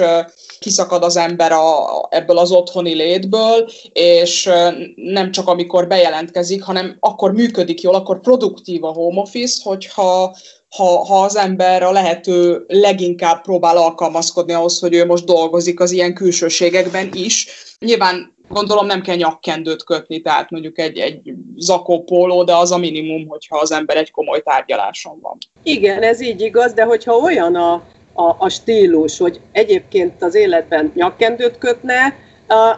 kiszakad 0.59 1.03
az 1.03 1.17
ember 1.17 1.51
a, 1.51 1.85
ebből 2.09 2.37
az 2.37 2.51
otthoni 2.51 2.93
létből, 2.93 3.69
és 3.93 4.49
nem 4.95 5.31
csak 5.31 5.47
amikor 5.47 5.87
bejelentkezik, 5.87 6.63
hanem 6.63 6.97
akkor 6.99 7.31
működik 7.31 7.81
jól, 7.81 7.95
akkor 7.95 8.19
produktív 8.19 8.83
a 8.83 8.91
home 8.91 9.21
office, 9.21 9.61
hogyha 9.63 10.35
ha, 10.75 11.05
ha 11.05 11.23
az 11.23 11.35
ember 11.35 11.83
a 11.83 11.91
lehető 11.91 12.65
leginkább 12.67 13.41
próbál 13.41 13.77
alkalmazkodni 13.77 14.53
ahhoz, 14.53 14.79
hogy 14.79 14.93
ő 14.93 15.05
most 15.05 15.25
dolgozik 15.25 15.79
az 15.79 15.91
ilyen 15.91 16.13
külsőségekben 16.13 17.09
is. 17.13 17.47
Nyilván 17.79 18.32
gondolom 18.53 18.85
nem 18.85 19.01
kell 19.01 19.15
nyakkendőt 19.15 19.83
kötni, 19.83 20.21
tehát 20.21 20.49
mondjuk 20.49 20.79
egy, 20.79 20.97
egy 20.97 21.33
zakópóló, 21.55 22.43
de 22.43 22.55
az 22.55 22.71
a 22.71 22.77
minimum, 22.77 23.27
hogyha 23.27 23.57
az 23.57 23.71
ember 23.71 23.97
egy 23.97 24.11
komoly 24.11 24.41
tárgyaláson 24.41 25.19
van. 25.21 25.37
Igen, 25.63 26.01
ez 26.03 26.21
így 26.21 26.41
igaz, 26.41 26.73
de 26.73 26.83
hogyha 26.83 27.15
olyan 27.15 27.55
a, 27.55 27.73
a, 28.13 28.35
a 28.37 28.49
stílus, 28.49 29.17
hogy 29.17 29.39
egyébként 29.51 30.23
az 30.23 30.35
életben 30.35 30.91
nyakkendőt 30.95 31.57
kötne, 31.57 32.15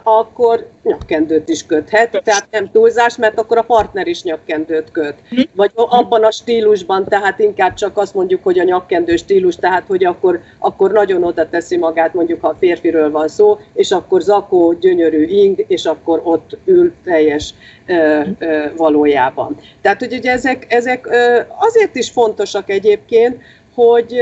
akkor 0.03 0.67
nyakkendőt 0.84 1.50
is 1.50 1.65
köthet, 1.65 2.22
tehát 2.24 2.48
nem 2.51 2.72
túlzás, 2.72 3.17
mert 3.17 3.39
akkor 3.39 3.57
a 3.57 3.62
partner 3.62 4.07
is 4.07 4.24
nyakkendőt 4.24 4.91
köt. 4.91 5.15
Hm. 5.29 5.41
Vagy 5.55 5.72
abban 5.75 6.24
a 6.24 6.31
stílusban, 6.31 7.05
tehát 7.05 7.39
inkább 7.39 7.74
csak 7.74 7.98
azt 7.98 8.13
mondjuk, 8.13 8.43
hogy 8.43 8.60
a 8.60 8.63
nyakkendő 8.63 9.15
stílus, 9.15 9.55
tehát 9.55 9.84
hogy 9.88 10.05
akkor, 10.05 10.41
akkor 10.60 10.91
nagyon 10.91 11.24
oda 11.24 11.50
teszi 11.50 11.77
magát, 11.77 12.13
mondjuk 12.13 12.41
ha 12.41 12.48
a 12.48 12.55
férfiről 12.60 13.12
van 13.12 13.27
szó, 13.27 13.60
és 13.74 13.91
akkor 13.91 14.22
zakó, 14.22 14.74
gyönyörű 14.74 15.24
ing, 15.24 15.65
és 15.67 15.86
akkor 15.86 16.22
ott 16.24 16.57
ül 16.65 16.93
teljes 17.03 17.53
ö, 17.86 18.22
ö, 18.39 18.65
valójában. 18.77 19.57
Tehát, 19.81 20.00
hogy 20.00 20.13
ugye 20.13 20.31
ezek, 20.31 20.65
ezek 20.74 21.07
ö, 21.07 21.41
azért 21.57 21.95
is 21.95 22.10
fontosak 22.10 22.69
egyébként, 22.69 23.41
hogy 23.74 24.22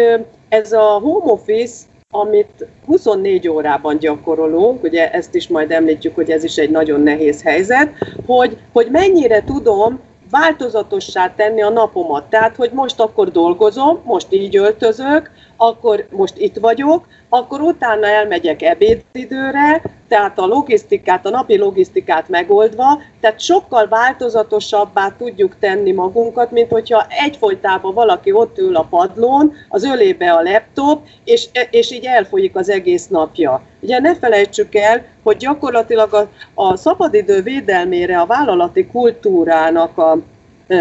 ez 0.49 0.71
a 0.71 0.83
home 0.83 1.31
office 1.31 1.75
amit 2.15 2.67
24 2.85 3.47
órában 3.47 3.97
gyakorolunk, 3.97 4.83
ugye 4.83 5.11
ezt 5.11 5.35
is 5.35 5.47
majd 5.47 5.71
említjük, 5.71 6.15
hogy 6.15 6.29
ez 6.29 6.43
is 6.43 6.57
egy 6.57 6.69
nagyon 6.69 7.01
nehéz 7.01 7.43
helyzet, 7.43 7.89
hogy, 8.25 8.57
hogy 8.73 8.87
mennyire 8.91 9.43
tudom 9.43 9.99
változatossá 10.29 11.33
tenni 11.35 11.61
a 11.61 11.69
napomat. 11.69 12.23
Tehát, 12.29 12.55
hogy 12.55 12.71
most 12.73 12.99
akkor 12.99 13.31
dolgozom, 13.31 13.99
most 14.03 14.27
így 14.29 14.57
öltözök, 14.57 15.31
akkor 15.57 16.07
most 16.09 16.37
itt 16.37 16.57
vagyok, 16.57 17.07
akkor 17.29 17.61
utána 17.61 18.07
elmegyek 18.07 18.61
ebédidőre, 18.61 19.81
tehát 20.13 20.39
a 20.39 20.45
logisztikát, 20.45 21.25
a 21.25 21.29
napi 21.29 21.57
logisztikát 21.57 22.29
megoldva, 22.29 23.01
tehát 23.21 23.39
sokkal 23.39 23.87
változatosabbá 23.87 25.15
tudjuk 25.17 25.55
tenni 25.59 25.91
magunkat, 25.91 26.51
mint 26.51 26.71
hogyha 26.71 27.05
egyfolytában 27.25 27.93
valaki 27.93 28.31
ott 28.31 28.57
ül 28.57 28.75
a 28.75 28.87
padlón, 28.89 29.53
az 29.69 29.83
ölébe 29.83 30.31
a 30.31 30.41
laptop, 30.41 31.01
és, 31.23 31.47
és 31.69 31.91
így 31.91 32.05
elfolyik 32.05 32.55
az 32.55 32.69
egész 32.69 33.07
napja. 33.07 33.63
Ugye 33.79 33.99
ne 33.99 34.15
felejtsük 34.15 34.75
el, 34.75 35.05
hogy 35.23 35.37
gyakorlatilag 35.37 36.13
a, 36.13 36.29
a 36.53 36.75
szabadidő 36.75 37.41
védelmére 37.41 38.19
a 38.19 38.25
vállalati 38.25 38.87
kultúrának 38.87 39.97
a 39.97 40.17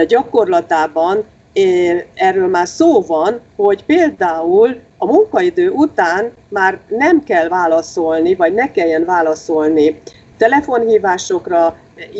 gyakorlatában 0.06 1.24
erről 2.14 2.48
már 2.48 2.68
szó 2.68 3.02
van, 3.02 3.40
hogy 3.56 3.84
például 3.84 4.80
a 5.02 5.06
munkaidő 5.06 5.70
után 5.70 6.32
már 6.48 6.78
nem 6.88 7.24
kell 7.24 7.48
válaszolni, 7.48 8.34
vagy 8.34 8.54
ne 8.54 8.70
kelljen 8.70 9.04
válaszolni 9.04 10.00
telefonhívásokra, 10.36 11.76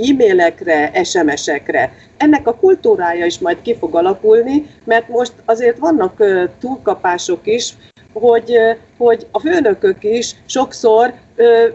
e-mailekre, 0.09 1.05
SMS-ekre. 1.05 1.93
Ennek 2.17 2.47
a 2.47 2.55
kultúrája 2.55 3.25
is 3.25 3.39
majd 3.39 3.63
ki 3.63 3.77
fog 3.77 3.95
alakulni, 3.95 4.67
mert 4.85 5.09
most 5.09 5.33
azért 5.45 5.79
vannak 5.79 6.23
túlkapások 6.61 7.41
is, 7.47 7.75
hogy, 8.13 8.57
hogy 8.99 9.27
a 9.31 9.41
főnökök 9.41 10.05
is 10.05 10.35
sokszor 10.47 11.13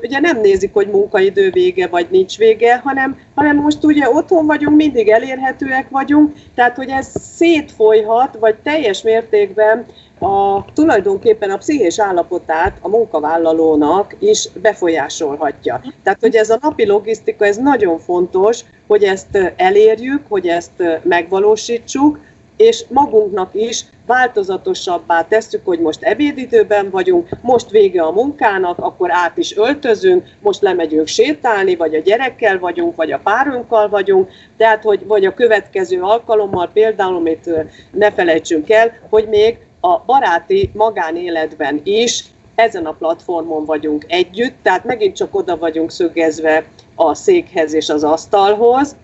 ugye 0.03 0.19
nem 0.19 0.41
nézik, 0.41 0.73
hogy 0.73 0.87
munkaidő 0.87 1.49
vége 1.49 1.87
vagy 1.87 2.07
nincs 2.09 2.37
vége, 2.37 2.81
hanem, 2.83 3.19
hanem 3.35 3.55
most 3.55 3.83
ugye 3.83 4.09
otthon 4.09 4.45
vagyunk, 4.45 4.75
mindig 4.75 5.09
elérhetőek 5.09 5.89
vagyunk, 5.89 6.33
tehát 6.55 6.75
hogy 6.75 6.89
ez 6.89 7.11
szétfolyhat, 7.35 8.37
vagy 8.39 8.55
teljes 8.55 9.01
mértékben 9.01 9.85
a, 10.19 10.65
tulajdonképpen 10.73 11.49
a 11.49 11.57
pszichés 11.57 11.99
állapotát 11.99 12.77
a 12.81 12.89
munkavállalónak 12.89 14.15
is 14.19 14.49
befolyásolhatja. 14.61 15.81
Tehát, 16.03 16.19
hogy 16.21 16.35
ez 16.35 16.49
a 16.49 16.57
napi 16.61 16.85
logisztika, 16.85 17.45
ez 17.45 17.57
nagyon 17.57 17.99
fontos, 17.99 18.61
hogy 18.87 19.03
ezt 19.03 19.53
elérjük, 19.55 20.21
hogy 20.29 20.47
ezt 20.47 20.83
megvalósítsuk, 21.03 22.19
és 22.57 22.83
magunknak 22.89 23.49
is 23.53 23.85
változatosabbá 24.05 25.27
tesszük, 25.27 25.65
hogy 25.65 25.79
most 25.79 26.03
ebédidőben 26.03 26.89
vagyunk, 26.89 27.29
most 27.41 27.69
vége 27.69 28.01
a 28.01 28.11
munkának, 28.11 28.77
akkor 28.79 29.11
át 29.11 29.37
is 29.37 29.57
öltözünk, 29.57 30.25
most 30.41 30.61
lemegyünk 30.61 31.07
sétálni, 31.07 31.75
vagy 31.75 31.95
a 31.95 32.01
gyerekkel 32.01 32.59
vagyunk, 32.59 32.95
vagy 32.95 33.11
a 33.11 33.19
párunkkal 33.23 33.89
vagyunk, 33.89 34.29
tehát 34.57 34.83
hogy 34.83 35.05
vagy 35.05 35.25
a 35.25 35.33
következő 35.33 36.01
alkalommal 36.01 36.69
például, 36.73 37.15
amit 37.15 37.49
ne 37.91 38.11
felejtsünk 38.11 38.69
el, 38.69 38.91
hogy 39.09 39.27
még 39.27 39.57
a 39.79 39.99
baráti 40.05 40.71
magánéletben 40.73 41.81
is 41.83 42.23
ezen 42.55 42.85
a 42.85 42.91
platformon 42.91 43.65
vagyunk 43.65 44.05
együtt, 44.07 44.55
tehát 44.61 44.85
megint 44.85 45.15
csak 45.15 45.35
oda 45.35 45.57
vagyunk 45.57 45.91
szögezve 45.91 46.65
a 46.95 47.13
székhez 47.13 47.73
és 47.73 47.89
az 47.89 48.03
asztalhoz, 48.03 48.95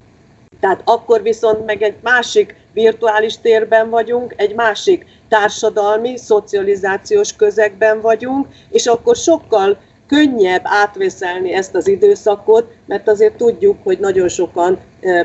tehát 0.59 0.81
akkor 0.83 1.21
viszont 1.21 1.65
meg 1.65 1.81
egy 1.81 1.95
másik 2.01 2.55
virtuális 2.73 3.37
térben 3.41 3.89
vagyunk, 3.89 4.33
egy 4.37 4.55
másik 4.55 5.05
társadalmi, 5.29 6.17
szocializációs 6.17 7.35
közegben 7.35 8.01
vagyunk, 8.01 8.47
és 8.69 8.85
akkor 8.85 9.15
sokkal 9.15 9.77
könnyebb 10.07 10.61
átvészelni 10.63 11.53
ezt 11.53 11.75
az 11.75 11.87
időszakot, 11.87 12.71
mert 12.85 13.07
azért 13.07 13.35
tudjuk, 13.35 13.77
hogy 13.83 13.99
nagyon 13.99 14.29
sokan 14.29 14.79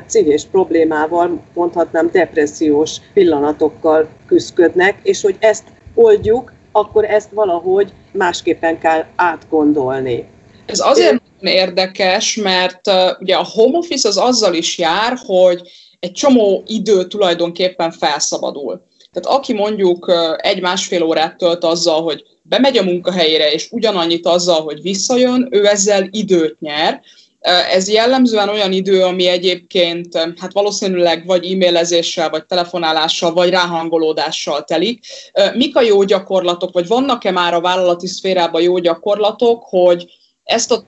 pszichés 0.07 0.45
problémával, 0.51 1.41
mondhatnám 1.55 2.11
depressziós 2.13 2.97
pillanatokkal 3.15 4.09
küzdködnek, 4.27 4.99
és 5.03 5.23
hogy 5.23 5.37
ezt 5.39 5.65
oldjuk, 5.95 6.53
akkor 6.73 7.05
ezt 7.05 7.31
valahogy 7.31 7.93
másképpen 8.13 8.79
kell 8.79 9.05
átgondolni. 9.17 10.29
Ez 10.67 10.81
azért 10.81 11.23
érdekes, 11.41 12.37
mert 12.37 12.81
ugye 13.21 13.37
a 13.37 13.45
home 13.45 13.79
office 13.79 14.09
az 14.09 14.17
azzal 14.17 14.55
is 14.55 14.79
jár, 14.79 15.19
hogy 15.27 15.61
egy 16.01 16.13
csomó 16.13 16.63
idő 16.67 17.07
tulajdonképpen 17.07 17.91
felszabadul. 17.91 18.87
Tehát 19.13 19.39
aki 19.39 19.53
mondjuk 19.53 20.13
egy-másfél 20.37 21.03
órát 21.03 21.37
tölt 21.37 21.65
azzal, 21.65 22.03
hogy 22.03 22.25
bemegy 22.43 22.77
a 22.77 22.83
munkahelyére, 22.83 23.53
és 23.53 23.69
ugyanannyit 23.71 24.27
azzal, 24.27 24.63
hogy 24.63 24.83
visszajön, 24.83 25.49
ő 25.51 25.67
ezzel 25.67 26.09
időt 26.11 26.61
nyer. 26.61 27.01
Ez 27.73 27.89
jellemzően 27.89 28.49
olyan 28.49 28.73
idő, 28.73 29.03
ami 29.03 29.27
egyébként 29.27 30.17
hát 30.17 30.53
valószínűleg 30.53 31.27
vagy 31.27 31.53
e-mailezéssel, 31.53 32.31
vagy 32.31 32.47
telefonálással, 32.47 33.33
vagy 33.33 33.51
ráhangolódással 33.51 34.65
telik. 34.65 35.07
Mik 35.55 35.77
a 35.77 35.83
jó 35.83 36.03
gyakorlatok, 36.03 36.73
vagy 36.73 36.87
vannak-e 36.87 37.31
már 37.31 37.55
a 37.55 37.61
vállalati 37.61 38.07
szférában 38.07 38.63
jó 38.63 38.79
gyakorlatok, 38.79 39.65
hogy 39.69 40.11
ezt 40.45 40.73
a 40.73 40.85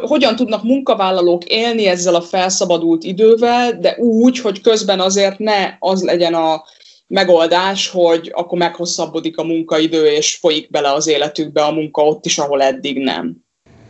hogyan 0.00 0.36
tudnak 0.36 0.62
munkavállalók 0.62 1.44
élni 1.44 1.86
ezzel 1.86 2.14
a 2.14 2.20
felszabadult 2.20 3.04
idővel, 3.04 3.78
de 3.78 3.96
úgy, 3.98 4.40
hogy 4.40 4.60
közben 4.60 5.00
azért 5.00 5.38
ne 5.38 5.76
az 5.78 6.02
legyen 6.02 6.34
a 6.34 6.62
megoldás, 7.06 7.88
hogy 7.88 8.32
akkor 8.34 8.58
meghosszabbodik 8.58 9.38
a 9.38 9.44
munkaidő, 9.44 10.06
és 10.06 10.34
folyik 10.34 10.70
bele 10.70 10.92
az 10.92 11.06
életükbe 11.06 11.62
a 11.62 11.72
munka 11.72 12.02
ott 12.02 12.24
is, 12.24 12.38
ahol 12.38 12.62
eddig 12.62 12.98
nem. 12.98 13.36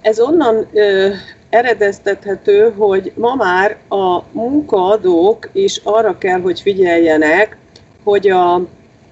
Ez 0.03 0.21
onnan 0.21 0.69
ö, 0.73 1.09
eredeztethető, 1.51 2.73
hogy 2.77 3.13
ma 3.15 3.35
már 3.35 3.77
a 3.89 4.23
munkaadók 4.33 5.49
is 5.53 5.81
arra 5.85 6.19
kell, 6.19 6.41
hogy 6.41 6.61
figyeljenek, 6.61 7.57
hogy 8.05 8.29
a, 8.29 8.55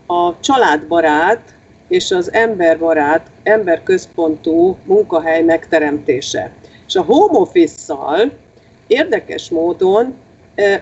a 0.07 0.41
családbarát 0.41 1.56
és 1.89 2.11
az 2.11 2.33
emberbarát, 2.33 3.27
emberközpontú 3.43 4.77
munkahely 4.85 5.43
megteremtése. 5.43 6.53
És 6.87 6.97
a 6.97 7.03
home 7.03 7.39
office-szal 7.39 8.33
érdekes 8.87 9.49
módon 9.51 10.15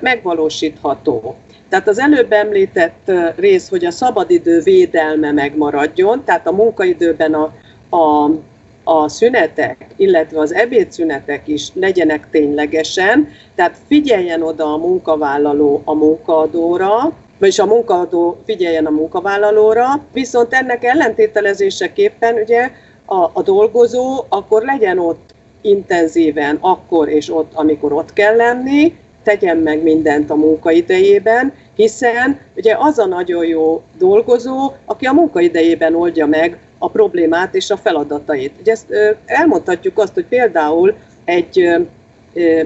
megvalósítható. 0.00 1.37
Tehát 1.68 1.88
az 1.88 1.99
előbb 1.99 2.32
említett 2.32 3.12
rész, 3.37 3.68
hogy 3.68 3.84
a 3.84 3.90
szabadidő 3.90 4.61
védelme 4.61 5.32
megmaradjon, 5.32 6.25
tehát 6.25 6.46
a 6.46 6.52
munkaidőben 6.52 7.34
a, 7.34 7.52
a, 7.96 8.30
a 8.84 9.09
szünetek, 9.09 9.87
illetve 9.96 10.40
az 10.40 10.55
ebédszünetek 10.55 11.48
is 11.48 11.68
legyenek 11.74 12.31
ténylegesen, 12.31 13.28
tehát 13.55 13.76
figyeljen 13.87 14.42
oda 14.42 14.72
a 14.72 14.76
munkavállaló 14.76 15.83
a 15.85 15.94
munkaadóra, 15.94 17.12
vagyis 17.44 17.59
a 17.59 17.66
munkaadó 17.66 18.37
figyeljen 18.46 18.87
a 18.87 18.90
munkavállalóra, 18.90 20.04
viszont 20.12 20.54
ennek 20.54 20.85
ellentételezéseképpen 20.85 22.35
ugye 22.35 22.70
a, 23.04 23.30
a 23.33 23.42
dolgozó 23.42 24.24
akkor 24.28 24.62
legyen 24.62 24.98
ott 24.98 25.35
intenzíven 25.61 26.59
akkor 26.61 27.09
és 27.09 27.30
ott, 27.30 27.52
amikor 27.54 27.92
ott 27.92 28.12
kell 28.12 28.37
lenni, 28.37 28.96
tegyen 29.22 29.57
meg 29.57 29.83
mindent 29.83 30.30
a 30.30 30.35
munkaidejében, 30.35 31.52
hiszen 31.74 32.40
ugye 32.57 32.76
az 32.78 32.98
a 32.98 33.07
nagyon 33.07 33.46
jó 33.46 33.83
dolgozó, 33.98 34.72
aki 34.85 35.07
a 35.07 35.12
munkaidejében 35.12 35.94
oldja 35.94 36.26
meg 36.26 36.59
a 36.78 36.88
problémát 36.90 37.54
és 37.54 37.70
a 37.70 37.76
feladatait. 37.76 38.52
Ugye 38.61 38.72
ezt 38.72 38.87
elmondhatjuk 39.26 39.98
azt, 39.98 40.14
hogy 40.14 40.26
például 40.26 40.94
egy 41.24 41.76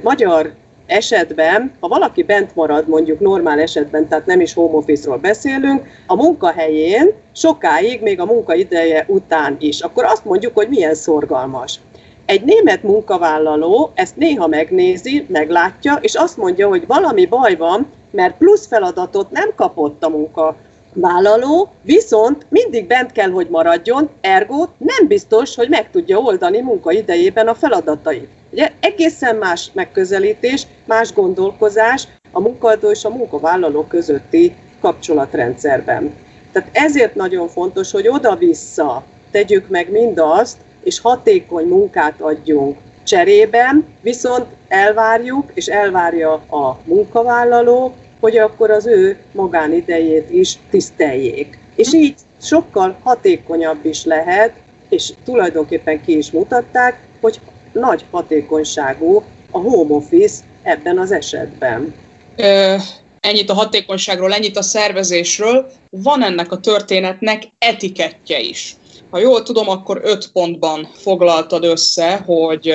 magyar 0.03 0.55
esetben, 0.89 1.73
ha 1.81 1.89
valaki 1.89 2.23
bent 2.23 2.55
marad, 2.55 2.89
mondjuk 2.89 3.21
normál 3.21 3.61
esetben, 3.61 4.09
tehát 4.09 4.27
nem 4.27 4.41
is 4.41 4.55
home 4.55 4.77
office-ról 4.77 5.17
beszélünk, 5.17 5.87
a 6.07 6.17
munkahelyén 6.17 7.13
sokáig, 7.33 8.03
még 8.03 8.21
a 8.21 8.25
munkaideje 8.25 9.05
után 9.09 9.57
is, 9.61 9.81
akkor 9.81 10.05
azt 10.05 10.25
mondjuk, 10.25 10.55
hogy 10.55 10.69
milyen 10.69 10.95
szorgalmas. 10.95 11.81
Egy 12.27 12.45
német 12.45 12.83
munkavállaló 12.83 13.91
ezt 13.95 14.17
néha 14.17 14.47
megnézi, 14.47 15.27
meglátja, 15.29 15.99
és 16.01 16.15
azt 16.15 16.37
mondja, 16.37 16.69
hogy 16.69 16.87
valami 16.87 17.27
baj 17.27 17.57
van, 17.57 17.87
mert 18.11 18.37
plusz 18.37 18.67
feladatot 18.67 19.31
nem 19.31 19.53
kapott 19.57 20.05
a 20.05 20.09
munkavállaló, 20.09 21.69
viszont 21.83 22.47
mindig 22.49 22.87
bent 22.87 23.13
kell, 23.13 23.31
hogy 23.31 23.47
maradjon, 23.51 24.09
ergo 24.21 24.67
nem 24.79 25.07
biztos, 25.07 25.55
hogy 25.57 25.69
meg 25.69 25.91
tudja 25.91 26.19
oldani 26.19 26.61
munkaidejében 26.61 27.49
a 27.49 27.55
feladatait. 27.55 28.38
Ugye 28.51 28.73
egészen 28.81 29.37
más 29.37 29.71
megközelítés, 29.73 30.67
más 30.85 31.13
gondolkozás 31.13 32.09
a 32.33 32.41
munkadó 32.41 32.91
és 32.91 33.05
a 33.05 33.11
munkavállaló 33.11 33.85
közötti 33.85 34.55
kapcsolatrendszerben. 34.81 36.15
Tehát 36.53 36.69
ezért 36.73 37.15
nagyon 37.15 37.49
fontos, 37.49 37.91
hogy 37.91 38.09
oda-vissza 38.09 39.05
tegyük 39.31 39.69
meg 39.69 39.91
mindazt, 39.91 40.57
és 40.83 41.01
hatékony 41.01 41.67
munkát 41.67 42.21
adjunk 42.21 42.79
cserében, 43.03 43.85
viszont 44.01 44.47
elvárjuk, 44.69 45.51
és 45.55 45.67
elvárja 45.67 46.33
a 46.33 46.79
munkavállaló, 46.85 47.95
hogy 48.21 48.37
akkor 48.37 48.71
az 48.71 48.87
ő 48.87 49.17
magánidejét 49.33 50.31
is 50.31 50.59
tiszteljék. 50.71 51.59
És 51.77 51.95
így 51.95 52.15
sokkal 52.41 52.97
hatékonyabb 53.03 53.85
is 53.85 54.05
lehet, 54.05 54.53
és 54.89 55.13
tulajdonképpen 55.25 56.03
ki 56.03 56.17
is 56.17 56.31
mutatták, 56.31 56.99
hogy 57.21 57.41
nagy 57.79 58.05
hatékonyságú 58.11 59.23
a 59.51 59.59
home 59.59 59.95
office 59.95 60.45
ebben 60.63 60.99
az 60.99 61.13
esetben. 61.13 61.95
Ö, 62.37 62.75
ennyit 63.21 63.51
a 63.51 63.55
hatékonyságról, 63.55 64.33
ennyit 64.33 64.57
a 64.57 64.63
szervezésről. 64.63 65.71
Van 65.91 66.23
ennek 66.23 66.53
a 66.53 66.61
történetnek 66.61 67.43
etikettje 67.59 68.41
is. 68.41 68.77
Ha 69.11 69.19
jól 69.19 69.43
tudom, 69.43 69.69
akkor 69.69 70.01
öt 70.05 70.33
pontban 70.33 70.89
foglaltad 70.93 71.65
össze, 71.65 72.17
hogy 72.17 72.73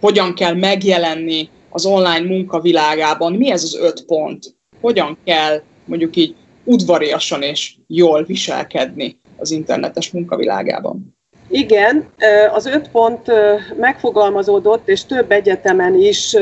hogyan 0.00 0.34
kell 0.34 0.54
megjelenni 0.54 1.48
az 1.70 1.86
online 1.86 2.20
munkavilágában. 2.20 3.32
Mi 3.32 3.50
ez 3.50 3.62
az 3.62 3.76
öt 3.76 4.04
pont? 4.04 4.54
Hogyan 4.80 5.18
kell 5.24 5.62
mondjuk 5.84 6.16
így 6.16 6.34
udvariasan 6.64 7.42
és 7.42 7.74
jól 7.86 8.24
viselkedni 8.24 9.18
az 9.36 9.50
internetes 9.50 10.10
munkavilágában? 10.10 11.16
Igen, 11.54 12.08
az 12.52 12.66
öt 12.66 12.88
pont 12.88 13.32
megfogalmazódott, 13.76 14.88
és 14.88 15.04
több 15.04 15.30
egyetemen 15.30 15.94
is 15.94 16.36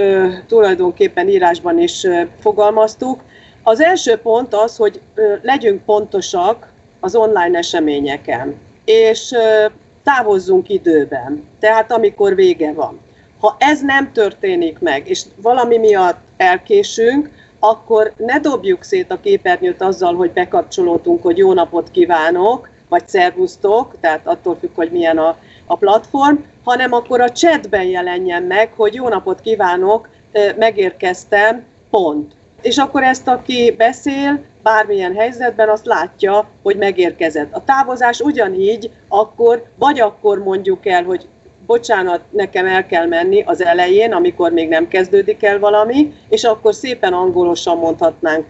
tulajdonképpen 0.46 1.29
írásban 1.29 1.79
is 1.79 2.07
fogalmaztuk. 2.40 3.20
Az 3.62 3.81
első 3.81 4.16
pont 4.16 4.55
az, 4.55 4.77
hogy 4.77 5.01
legyünk 5.42 5.85
pontosak 5.85 6.73
az 7.01 7.14
online 7.14 7.59
eseményeken, 7.59 8.55
és 8.85 9.35
távozzunk 10.05 10.68
időben, 10.68 11.49
tehát 11.61 11.92
amikor 11.92 12.35
vége 12.35 12.73
van. 12.73 13.01
Ha 13.40 13.57
ez 13.59 13.81
nem 13.81 14.12
történik 14.12 14.79
meg, 14.79 15.09
és 15.09 15.23
valami 15.37 15.79
miatt 15.79 16.20
elkésünk, 16.37 17.31
akkor 17.59 18.12
ne 18.16 18.40
dobjuk 18.40 18.83
szét 18.83 19.12
a 19.12 19.20
képernyőt 19.20 19.83
azzal, 19.83 20.14
hogy 20.14 20.31
bekapcsolódunk, 20.31 21.23
hogy 21.23 21.38
jó 21.38 21.53
napot 21.53 21.90
kívánok, 21.90 22.69
vagy 22.90 23.09
szervusztok, 23.09 23.94
tehát 24.00 24.26
attól 24.26 24.57
függ, 24.61 24.74
hogy 24.74 24.90
milyen 24.90 25.18
a, 25.18 25.37
a 25.66 25.76
platform, 25.76 26.37
hanem 26.64 26.92
akkor 26.92 27.20
a 27.20 27.33
chatben 27.33 27.85
jelenjen 27.85 28.42
meg, 28.42 28.72
hogy 28.76 28.94
jó 28.94 29.09
napot 29.09 29.40
kívánok, 29.40 30.09
megérkeztem, 30.57 31.64
pont. 31.90 32.33
És 32.62 32.79
akkor 32.79 33.03
ezt, 33.03 33.29
aki 33.29 33.74
beszél, 33.79 34.44
bármilyen 34.62 35.14
helyzetben, 35.14 35.68
azt 35.68 35.87
látja, 35.87 36.48
hogy 36.62 36.76
megérkezett. 36.76 37.55
A 37.55 37.64
távozás 37.64 38.20
ugyanígy, 38.20 38.90
akkor, 39.09 39.64
vagy 39.76 40.00
akkor 40.00 40.38
mondjuk 40.38 40.87
el, 40.87 41.05
hogy 41.05 41.29
bocsánat, 41.70 42.20
nekem 42.30 42.66
el 42.66 42.87
kell 42.87 43.06
menni 43.06 43.42
az 43.42 43.64
elején, 43.64 44.12
amikor 44.12 44.52
még 44.52 44.68
nem 44.68 44.88
kezdődik 44.88 45.44
el 45.44 45.59
valami, 45.59 46.14
és 46.28 46.44
akkor 46.44 46.74
szépen 46.74 47.12
angolosan 47.12 47.78
mondhatnánk 47.78 48.46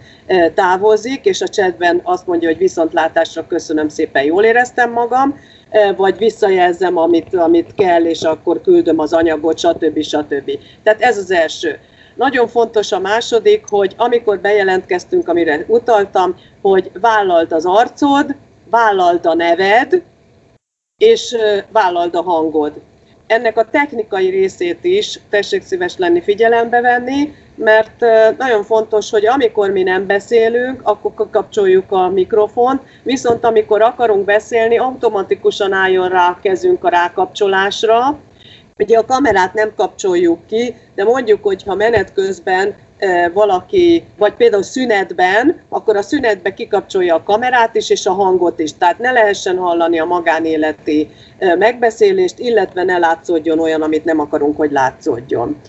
távozik, 0.53 1.25
és 1.25 1.41
a 1.41 1.47
csetben 1.47 1.99
azt 2.03 2.27
mondja, 2.27 2.47
hogy 2.49 2.57
viszontlátásra 2.57 3.47
köszönöm 3.47 3.89
szépen, 3.89 4.23
jól 4.23 4.43
éreztem 4.43 4.91
magam, 4.91 5.39
vagy 5.95 6.17
visszajelzem, 6.17 6.97
amit, 6.97 7.35
amit 7.35 7.73
kell, 7.75 8.05
és 8.05 8.21
akkor 8.21 8.61
küldöm 8.61 8.99
az 8.99 9.13
anyagot, 9.13 9.59
stb. 9.59 10.01
stb. 10.01 10.51
Tehát 10.83 11.01
ez 11.01 11.17
az 11.17 11.31
első. 11.31 11.79
Nagyon 12.15 12.47
fontos 12.47 12.91
a 12.91 12.99
második, 12.99 13.63
hogy 13.69 13.93
amikor 13.97 14.39
bejelentkeztünk, 14.39 15.27
amire 15.27 15.65
utaltam, 15.67 16.35
hogy 16.61 16.91
vállalt 17.01 17.53
az 17.53 17.65
arcod, 17.65 18.35
vállalt 18.69 19.25
a 19.25 19.33
neved, 19.33 20.01
és 20.97 21.35
vállalt 21.71 22.15
a 22.15 22.21
hangod. 22.21 22.81
Ennek 23.31 23.57
a 23.57 23.65
technikai 23.65 24.29
részét 24.29 24.83
is 24.83 25.19
tessék 25.29 25.61
szíves 25.61 25.97
lenni 25.97 26.21
figyelembe 26.21 26.81
venni, 26.81 27.33
mert 27.55 28.05
nagyon 28.37 28.63
fontos, 28.63 29.09
hogy 29.09 29.25
amikor 29.25 29.69
mi 29.69 29.83
nem 29.83 30.05
beszélünk, 30.05 30.81
akkor 30.83 31.29
kapcsoljuk 31.29 31.91
a 31.91 32.09
mikrofont, 32.09 32.81
viszont 33.03 33.43
amikor 33.45 33.81
akarunk 33.81 34.25
beszélni, 34.25 34.77
automatikusan 34.77 35.73
álljon 35.73 36.09
rá 36.09 36.29
a 36.29 36.39
kezünk 36.41 36.83
a 36.83 36.89
rákapcsolásra, 36.89 38.19
Ugye 38.77 38.97
a 38.97 39.05
kamerát 39.05 39.53
nem 39.53 39.71
kapcsoljuk 39.75 40.47
ki, 40.47 40.75
de 40.95 41.03
mondjuk, 41.03 41.43
hogy 41.43 41.63
ha 41.63 41.75
menet 41.75 42.13
közben 42.13 42.75
valaki, 43.33 44.05
vagy 44.17 44.33
például 44.33 44.63
szünetben, 44.63 45.61
akkor 45.69 45.95
a 45.95 46.01
szünetbe 46.01 46.53
kikapcsolja 46.53 47.15
a 47.15 47.23
kamerát 47.23 47.75
is, 47.75 47.89
és 47.89 48.05
a 48.05 48.13
hangot 48.13 48.59
is. 48.59 48.77
Tehát 48.77 48.99
ne 48.99 49.11
lehessen 49.11 49.57
hallani 49.57 49.99
a 49.99 50.05
magánéleti 50.05 51.09
megbeszélést, 51.39 52.39
illetve 52.39 52.83
ne 52.83 52.97
látszódjon 52.97 53.59
olyan, 53.59 53.81
amit 53.81 54.05
nem 54.05 54.19
akarunk, 54.19 54.57
hogy 54.57 54.71
látszódjon. 54.71 55.61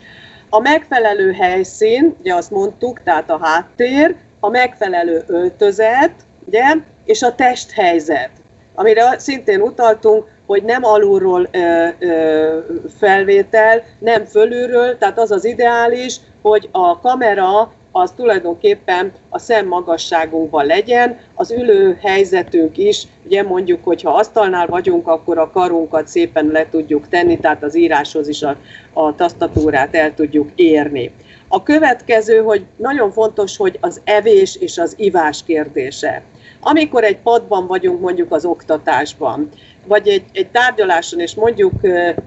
A 0.48 0.60
megfelelő 0.60 1.32
helyszín, 1.32 2.16
ugye 2.20 2.34
azt 2.34 2.50
mondtuk, 2.50 3.02
tehát 3.02 3.30
a 3.30 3.38
háttér, 3.42 4.14
a 4.40 4.48
megfelelő 4.48 5.24
öltözet, 5.26 6.12
ugye, 6.46 6.74
és 7.04 7.22
a 7.22 7.34
testhelyzet, 7.34 8.30
amire 8.74 9.18
szintén 9.18 9.60
utaltunk, 9.60 10.31
hogy 10.46 10.62
nem 10.62 10.84
alulról 10.84 11.48
ö, 11.50 11.86
ö, 11.98 12.58
felvétel, 12.98 13.82
nem 13.98 14.24
fölülről, 14.24 14.98
tehát 14.98 15.18
az 15.18 15.30
az 15.30 15.44
ideális, 15.44 16.16
hogy 16.42 16.68
a 16.72 17.00
kamera 17.00 17.72
az 17.92 18.12
tulajdonképpen 18.16 19.12
a 19.28 19.38
szemmagasságunkban 19.38 20.66
legyen, 20.66 21.18
az 21.34 21.50
ülő 21.50 21.98
helyzetünk 22.02 22.78
is, 22.78 23.02
ugye 23.24 23.42
mondjuk, 23.42 23.84
hogy 23.84 24.02
ha 24.02 24.10
asztalnál 24.10 24.66
vagyunk, 24.66 25.08
akkor 25.08 25.38
a 25.38 25.50
karunkat 25.50 26.08
szépen 26.08 26.46
le 26.46 26.68
tudjuk 26.70 27.08
tenni, 27.08 27.38
tehát 27.38 27.62
az 27.62 27.76
íráshoz 27.76 28.28
is 28.28 28.42
a, 28.42 28.56
a 28.92 29.14
tasztatúrát 29.14 29.94
el 29.94 30.14
tudjuk 30.14 30.50
érni. 30.54 31.12
A 31.48 31.62
következő, 31.62 32.38
hogy 32.38 32.64
nagyon 32.76 33.12
fontos, 33.12 33.56
hogy 33.56 33.78
az 33.80 34.00
evés 34.04 34.56
és 34.56 34.78
az 34.78 34.94
ivás 34.96 35.42
kérdése. 35.46 36.22
Amikor 36.64 37.04
egy 37.04 37.18
padban 37.18 37.66
vagyunk 37.66 38.00
mondjuk 38.00 38.32
az 38.32 38.44
oktatásban, 38.44 39.48
vagy 39.86 40.08
egy, 40.08 40.24
egy 40.32 40.48
tárgyaláson, 40.50 41.20
és 41.20 41.34
mondjuk 41.34 41.72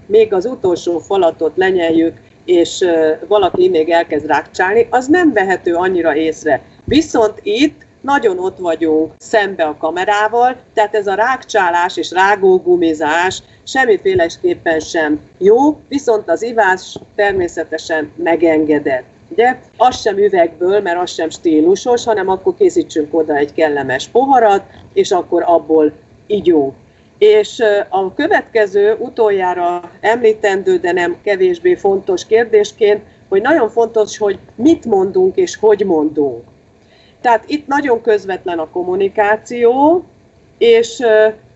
még 0.06 0.34
az 0.34 0.46
utolsó 0.46 1.00
falatot 1.00 1.58
lenyeljük, 1.58 2.18
és 2.46 2.86
valaki 3.28 3.70
még 3.70 3.90
elkezd 3.90 4.26
rákcsálni, 4.26 4.88
az 4.90 5.08
nem 5.08 5.34
vehető 5.34 5.74
annyira 5.74 6.16
észre. 6.16 6.62
Viszont 6.86 7.40
itt 7.44 7.86
nagyon 8.02 8.40
ott 8.40 8.58
vagyunk 8.58 9.14
szembe 9.18 9.64
a 9.64 9.78
kamerával, 9.78 10.56
tehát 10.74 10.96
ez 10.96 11.08
a 11.08 11.14
rákcsálás 11.14 11.98
és 11.98 12.12
rágógumizás 12.12 13.44
semmiféleképpen 13.64 14.80
sem 14.80 15.20
jó, 15.38 15.80
viszont 15.88 16.30
az 16.30 16.42
ivás 16.42 16.98
természetesen 17.16 18.12
megengedett. 18.16 19.15
Ugye? 19.30 19.60
Az 19.78 20.02
sem 20.02 20.18
üvegből, 20.18 20.82
mert 20.82 21.02
az 21.02 21.12
sem 21.12 21.30
stílusos, 21.30 22.04
hanem 22.04 22.30
akkor 22.30 22.56
készítsünk 22.58 23.14
oda 23.14 23.36
egy 23.36 23.54
kellemes 23.54 24.08
poharat, 24.08 24.64
és 24.94 25.12
akkor 25.12 25.44
abból 25.46 25.92
ígyunk. 26.28 26.74
És 27.18 27.64
a 27.90 28.14
következő 28.14 28.96
utoljára 29.00 29.92
említendő, 30.02 30.78
de 30.78 30.92
nem 30.92 31.18
kevésbé 31.24 31.76
fontos 31.76 32.26
kérdésként, 32.26 33.02
hogy 33.30 33.42
nagyon 33.42 33.70
fontos, 33.70 34.18
hogy 34.18 34.38
mit 34.56 34.86
mondunk 34.86 35.36
és 35.36 35.58
hogy 35.58 35.86
mondunk. 35.86 36.44
Tehát 37.22 37.44
itt 37.48 37.68
nagyon 37.68 38.02
közvetlen 38.02 38.60
a 38.60 38.70
kommunikáció, 38.70 40.04
és 40.58 41.00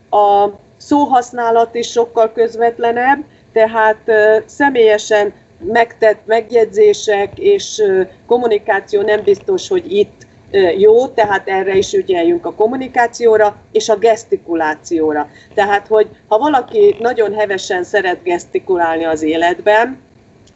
a 0.09 0.49
szóhasználat 0.77 1.75
is 1.75 1.87
sokkal 1.91 2.31
közvetlenebb, 2.31 3.23
tehát 3.53 4.11
személyesen 4.45 5.33
megtett 5.59 6.19
megjegyzések 6.25 7.39
és 7.39 7.83
kommunikáció 8.25 9.01
nem 9.01 9.23
biztos, 9.23 9.67
hogy 9.67 9.91
itt 9.91 10.27
jó, 10.77 11.07
tehát 11.07 11.47
erre 11.47 11.75
is 11.75 11.93
ügyeljünk 11.93 12.45
a 12.45 12.53
kommunikációra 12.53 13.55
és 13.71 13.89
a 13.89 13.97
gesztikulációra. 13.97 15.29
Tehát, 15.53 15.87
hogy 15.87 16.07
ha 16.27 16.37
valaki 16.37 16.95
nagyon 16.99 17.33
hevesen 17.33 17.83
szeret 17.83 18.23
gesztikulálni 18.23 19.03
az 19.03 19.21
életben, 19.21 19.99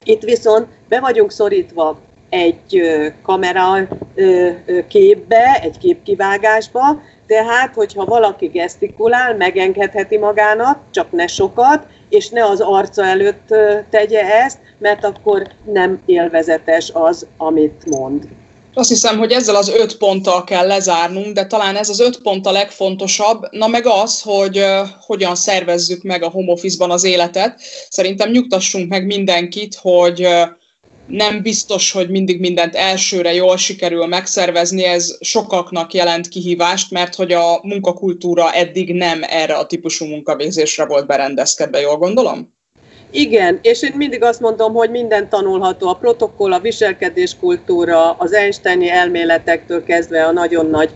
itt 0.04 0.22
viszont 0.22 0.68
be 0.88 1.00
vagyunk 1.00 1.32
szorítva 1.32 2.00
egy 2.30 2.82
kamera 3.24 3.88
képbe, 4.88 5.60
egy 5.62 5.78
képkivágásba, 5.78 7.02
tehát, 7.34 7.74
hogyha 7.74 8.06
valaki 8.06 8.46
gesztikulál, 8.46 9.36
megengedheti 9.36 10.18
magának, 10.18 10.80
csak 10.92 11.12
ne 11.12 11.28
sokat, 11.28 11.86
és 12.10 12.30
ne 12.30 12.46
az 12.46 12.60
arca 12.60 13.06
előtt 13.06 13.48
tegye 13.90 14.22
ezt, 14.44 14.58
mert 14.78 15.06
akkor 15.06 15.48
nem 15.74 16.02
élvezetes 16.06 16.90
az, 16.94 17.28
amit 17.38 17.86
mond. 17.90 18.24
Azt 18.74 18.90
hiszem, 18.90 19.18
hogy 19.18 19.32
ezzel 19.32 19.56
az 19.56 19.70
öt 19.70 19.98
ponttal 19.98 20.44
kell 20.44 20.68
lezárnunk, 20.68 21.34
de 21.34 21.46
talán 21.46 21.76
ez 21.76 21.90
az 21.90 22.00
öt 22.00 22.22
pont 22.22 22.46
a 22.46 22.52
legfontosabb, 22.52 23.48
na 23.52 23.68
meg 23.68 23.86
az, 23.86 24.22
hogy 24.22 24.58
uh, 24.58 24.88
hogyan 25.06 25.36
szervezzük 25.36 26.04
meg 26.04 26.24
a 26.24 26.30
home 26.30 26.52
office-ban 26.52 26.92
az 26.92 27.04
életet. 27.04 27.62
Szerintem 27.90 28.30
nyugtassunk 28.30 28.90
meg 28.90 29.06
mindenkit, 29.06 29.76
hogy 29.82 30.26
uh, 30.26 30.48
nem 31.08 31.42
biztos, 31.42 31.92
hogy 31.92 32.10
mindig 32.10 32.40
mindent 32.40 32.76
elsőre 32.76 33.34
jól 33.34 33.58
sikerül 33.58 34.06
megszervezni, 34.06 34.84
ez 34.84 35.18
sokaknak 35.22 35.94
jelent 35.94 36.28
kihívást, 36.28 36.92
mert 36.92 37.16
hogy 37.16 37.32
a 37.32 37.60
munkakultúra 37.62 38.54
eddig 38.54 38.94
nem 38.94 39.22
erre 39.24 39.56
a 39.56 39.66
típusú 39.66 40.06
munkavégzésre 40.06 40.86
volt 40.86 41.08
berendezkedve, 41.08 41.80
jól 41.80 41.98
gondolom? 41.98 42.54
Igen, 43.16 43.60
és 43.62 43.82
én 43.82 43.94
mindig 43.96 44.24
azt 44.24 44.40
mondom, 44.40 44.74
hogy 44.74 44.90
minden 44.90 45.30
tanulható, 45.30 45.88
a 45.88 45.96
protokoll, 45.96 46.54
a 46.54 46.60
viselkedéskultúra, 46.60 48.12
az 48.12 48.34
Einsteini 48.34 48.90
elméletektől 48.90 49.84
kezdve 49.84 50.26
a 50.26 50.32
nagyon 50.32 50.66
nagy 50.66 50.90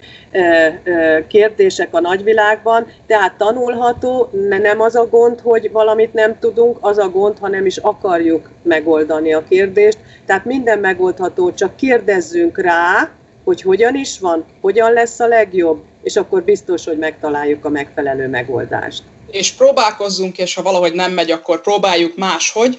kérdések 1.28 1.88
a 1.92 2.00
nagyvilágban, 2.00 2.88
tehát 3.08 3.34
tanulható, 3.38 4.30
nem 4.62 4.82
az 4.82 4.96
a 4.96 5.08
gond, 5.08 5.40
hogy 5.40 5.72
valamit 5.72 6.14
nem 6.14 6.40
tudunk, 6.40 6.78
az 6.82 6.98
a 6.98 7.10
gond, 7.10 7.38
ha 7.40 7.48
nem 7.48 7.66
is 7.66 7.78
akarjuk 7.78 8.50
megoldani 8.64 9.34
a 9.34 9.44
kérdést. 9.50 9.98
Tehát 10.26 10.46
minden 10.46 10.80
megoldható, 10.80 11.54
csak 11.54 11.76
kérdezzünk 11.76 12.58
rá, 12.58 13.10
hogy 13.44 13.62
hogyan 13.62 13.96
is 13.96 14.20
van, 14.20 14.46
hogyan 14.62 14.94
lesz 14.94 15.20
a 15.20 15.28
legjobb, 15.28 15.84
és 16.04 16.16
akkor 16.16 16.44
biztos, 16.44 16.86
hogy 16.86 16.98
megtaláljuk 16.98 17.66
a 17.66 17.70
megfelelő 17.70 18.28
megoldást 18.28 19.04
és 19.32 19.52
próbálkozzunk, 19.52 20.38
és 20.38 20.54
ha 20.54 20.62
valahogy 20.62 20.94
nem 20.94 21.12
megy, 21.12 21.32
akkor 21.32 21.62
próbáljuk 21.62 22.16
máshogy. 22.16 22.78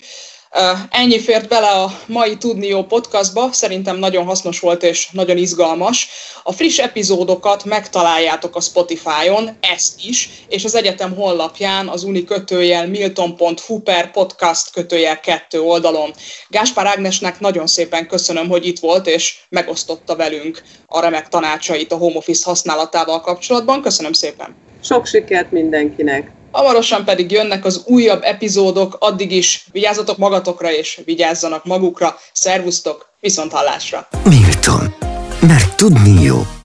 Ennyi 0.91 1.21
fért 1.21 1.49
bele 1.49 1.69
a 1.69 1.99
mai 2.07 2.37
Tudni 2.37 2.67
Jó 2.67 2.85
podcastba, 2.85 3.49
szerintem 3.53 3.97
nagyon 3.97 4.25
hasznos 4.25 4.61
volt 4.61 4.83
és 4.83 5.09
nagyon 5.13 5.37
izgalmas. 5.37 6.09
A 6.43 6.53
friss 6.53 6.79
epizódokat 6.79 7.65
megtaláljátok 7.65 8.57
a 8.57 8.61
Spotify-on, 8.61 9.57
ezt 9.61 10.05
is, 10.05 10.31
és 10.49 10.65
az 10.65 10.75
egyetem 10.75 11.15
honlapján 11.15 11.89
az 11.89 12.03
uni 12.03 12.25
kötőjel 12.25 12.87
milton.hu 12.89 13.81
per 13.81 14.11
podcast 14.11 14.71
kötőjel 14.71 15.21
kettő 15.21 15.61
oldalon. 15.61 16.11
Gáspár 16.49 16.87
Ágnesnek 16.87 17.41
nagyon 17.41 17.67
szépen 17.67 18.07
köszönöm, 18.07 18.49
hogy 18.49 18.67
itt 18.67 18.79
volt 18.79 19.07
és 19.07 19.37
megosztotta 19.49 20.17
velünk 20.17 20.63
a 20.87 21.01
remek 21.01 21.29
tanácsait 21.29 21.93
a 21.93 21.97
home 21.97 22.17
office 22.17 22.49
használatával 22.49 23.21
kapcsolatban. 23.21 23.83
Köszönöm 23.83 24.13
szépen! 24.13 24.57
Sok 24.83 25.07
sikert 25.07 25.51
mindenkinek! 25.51 26.38
Hamarosan 26.59 27.05
pedig 27.05 27.31
jönnek 27.31 27.64
az 27.64 27.83
újabb 27.85 28.23
epizódok, 28.23 28.97
addig 28.99 29.33
is 29.33 29.64
vigyázzatok 29.73 30.16
magatokra 30.16 30.73
és 30.73 31.01
vigyázzanak 31.05 31.64
magukra. 31.64 32.16
Szervusztok, 32.33 33.09
viszont 33.21 33.53
hallásra! 33.53 34.09
Milton, 34.25 34.94
mert 35.40 35.77
tudni 35.77 36.23
jó. 36.23 36.37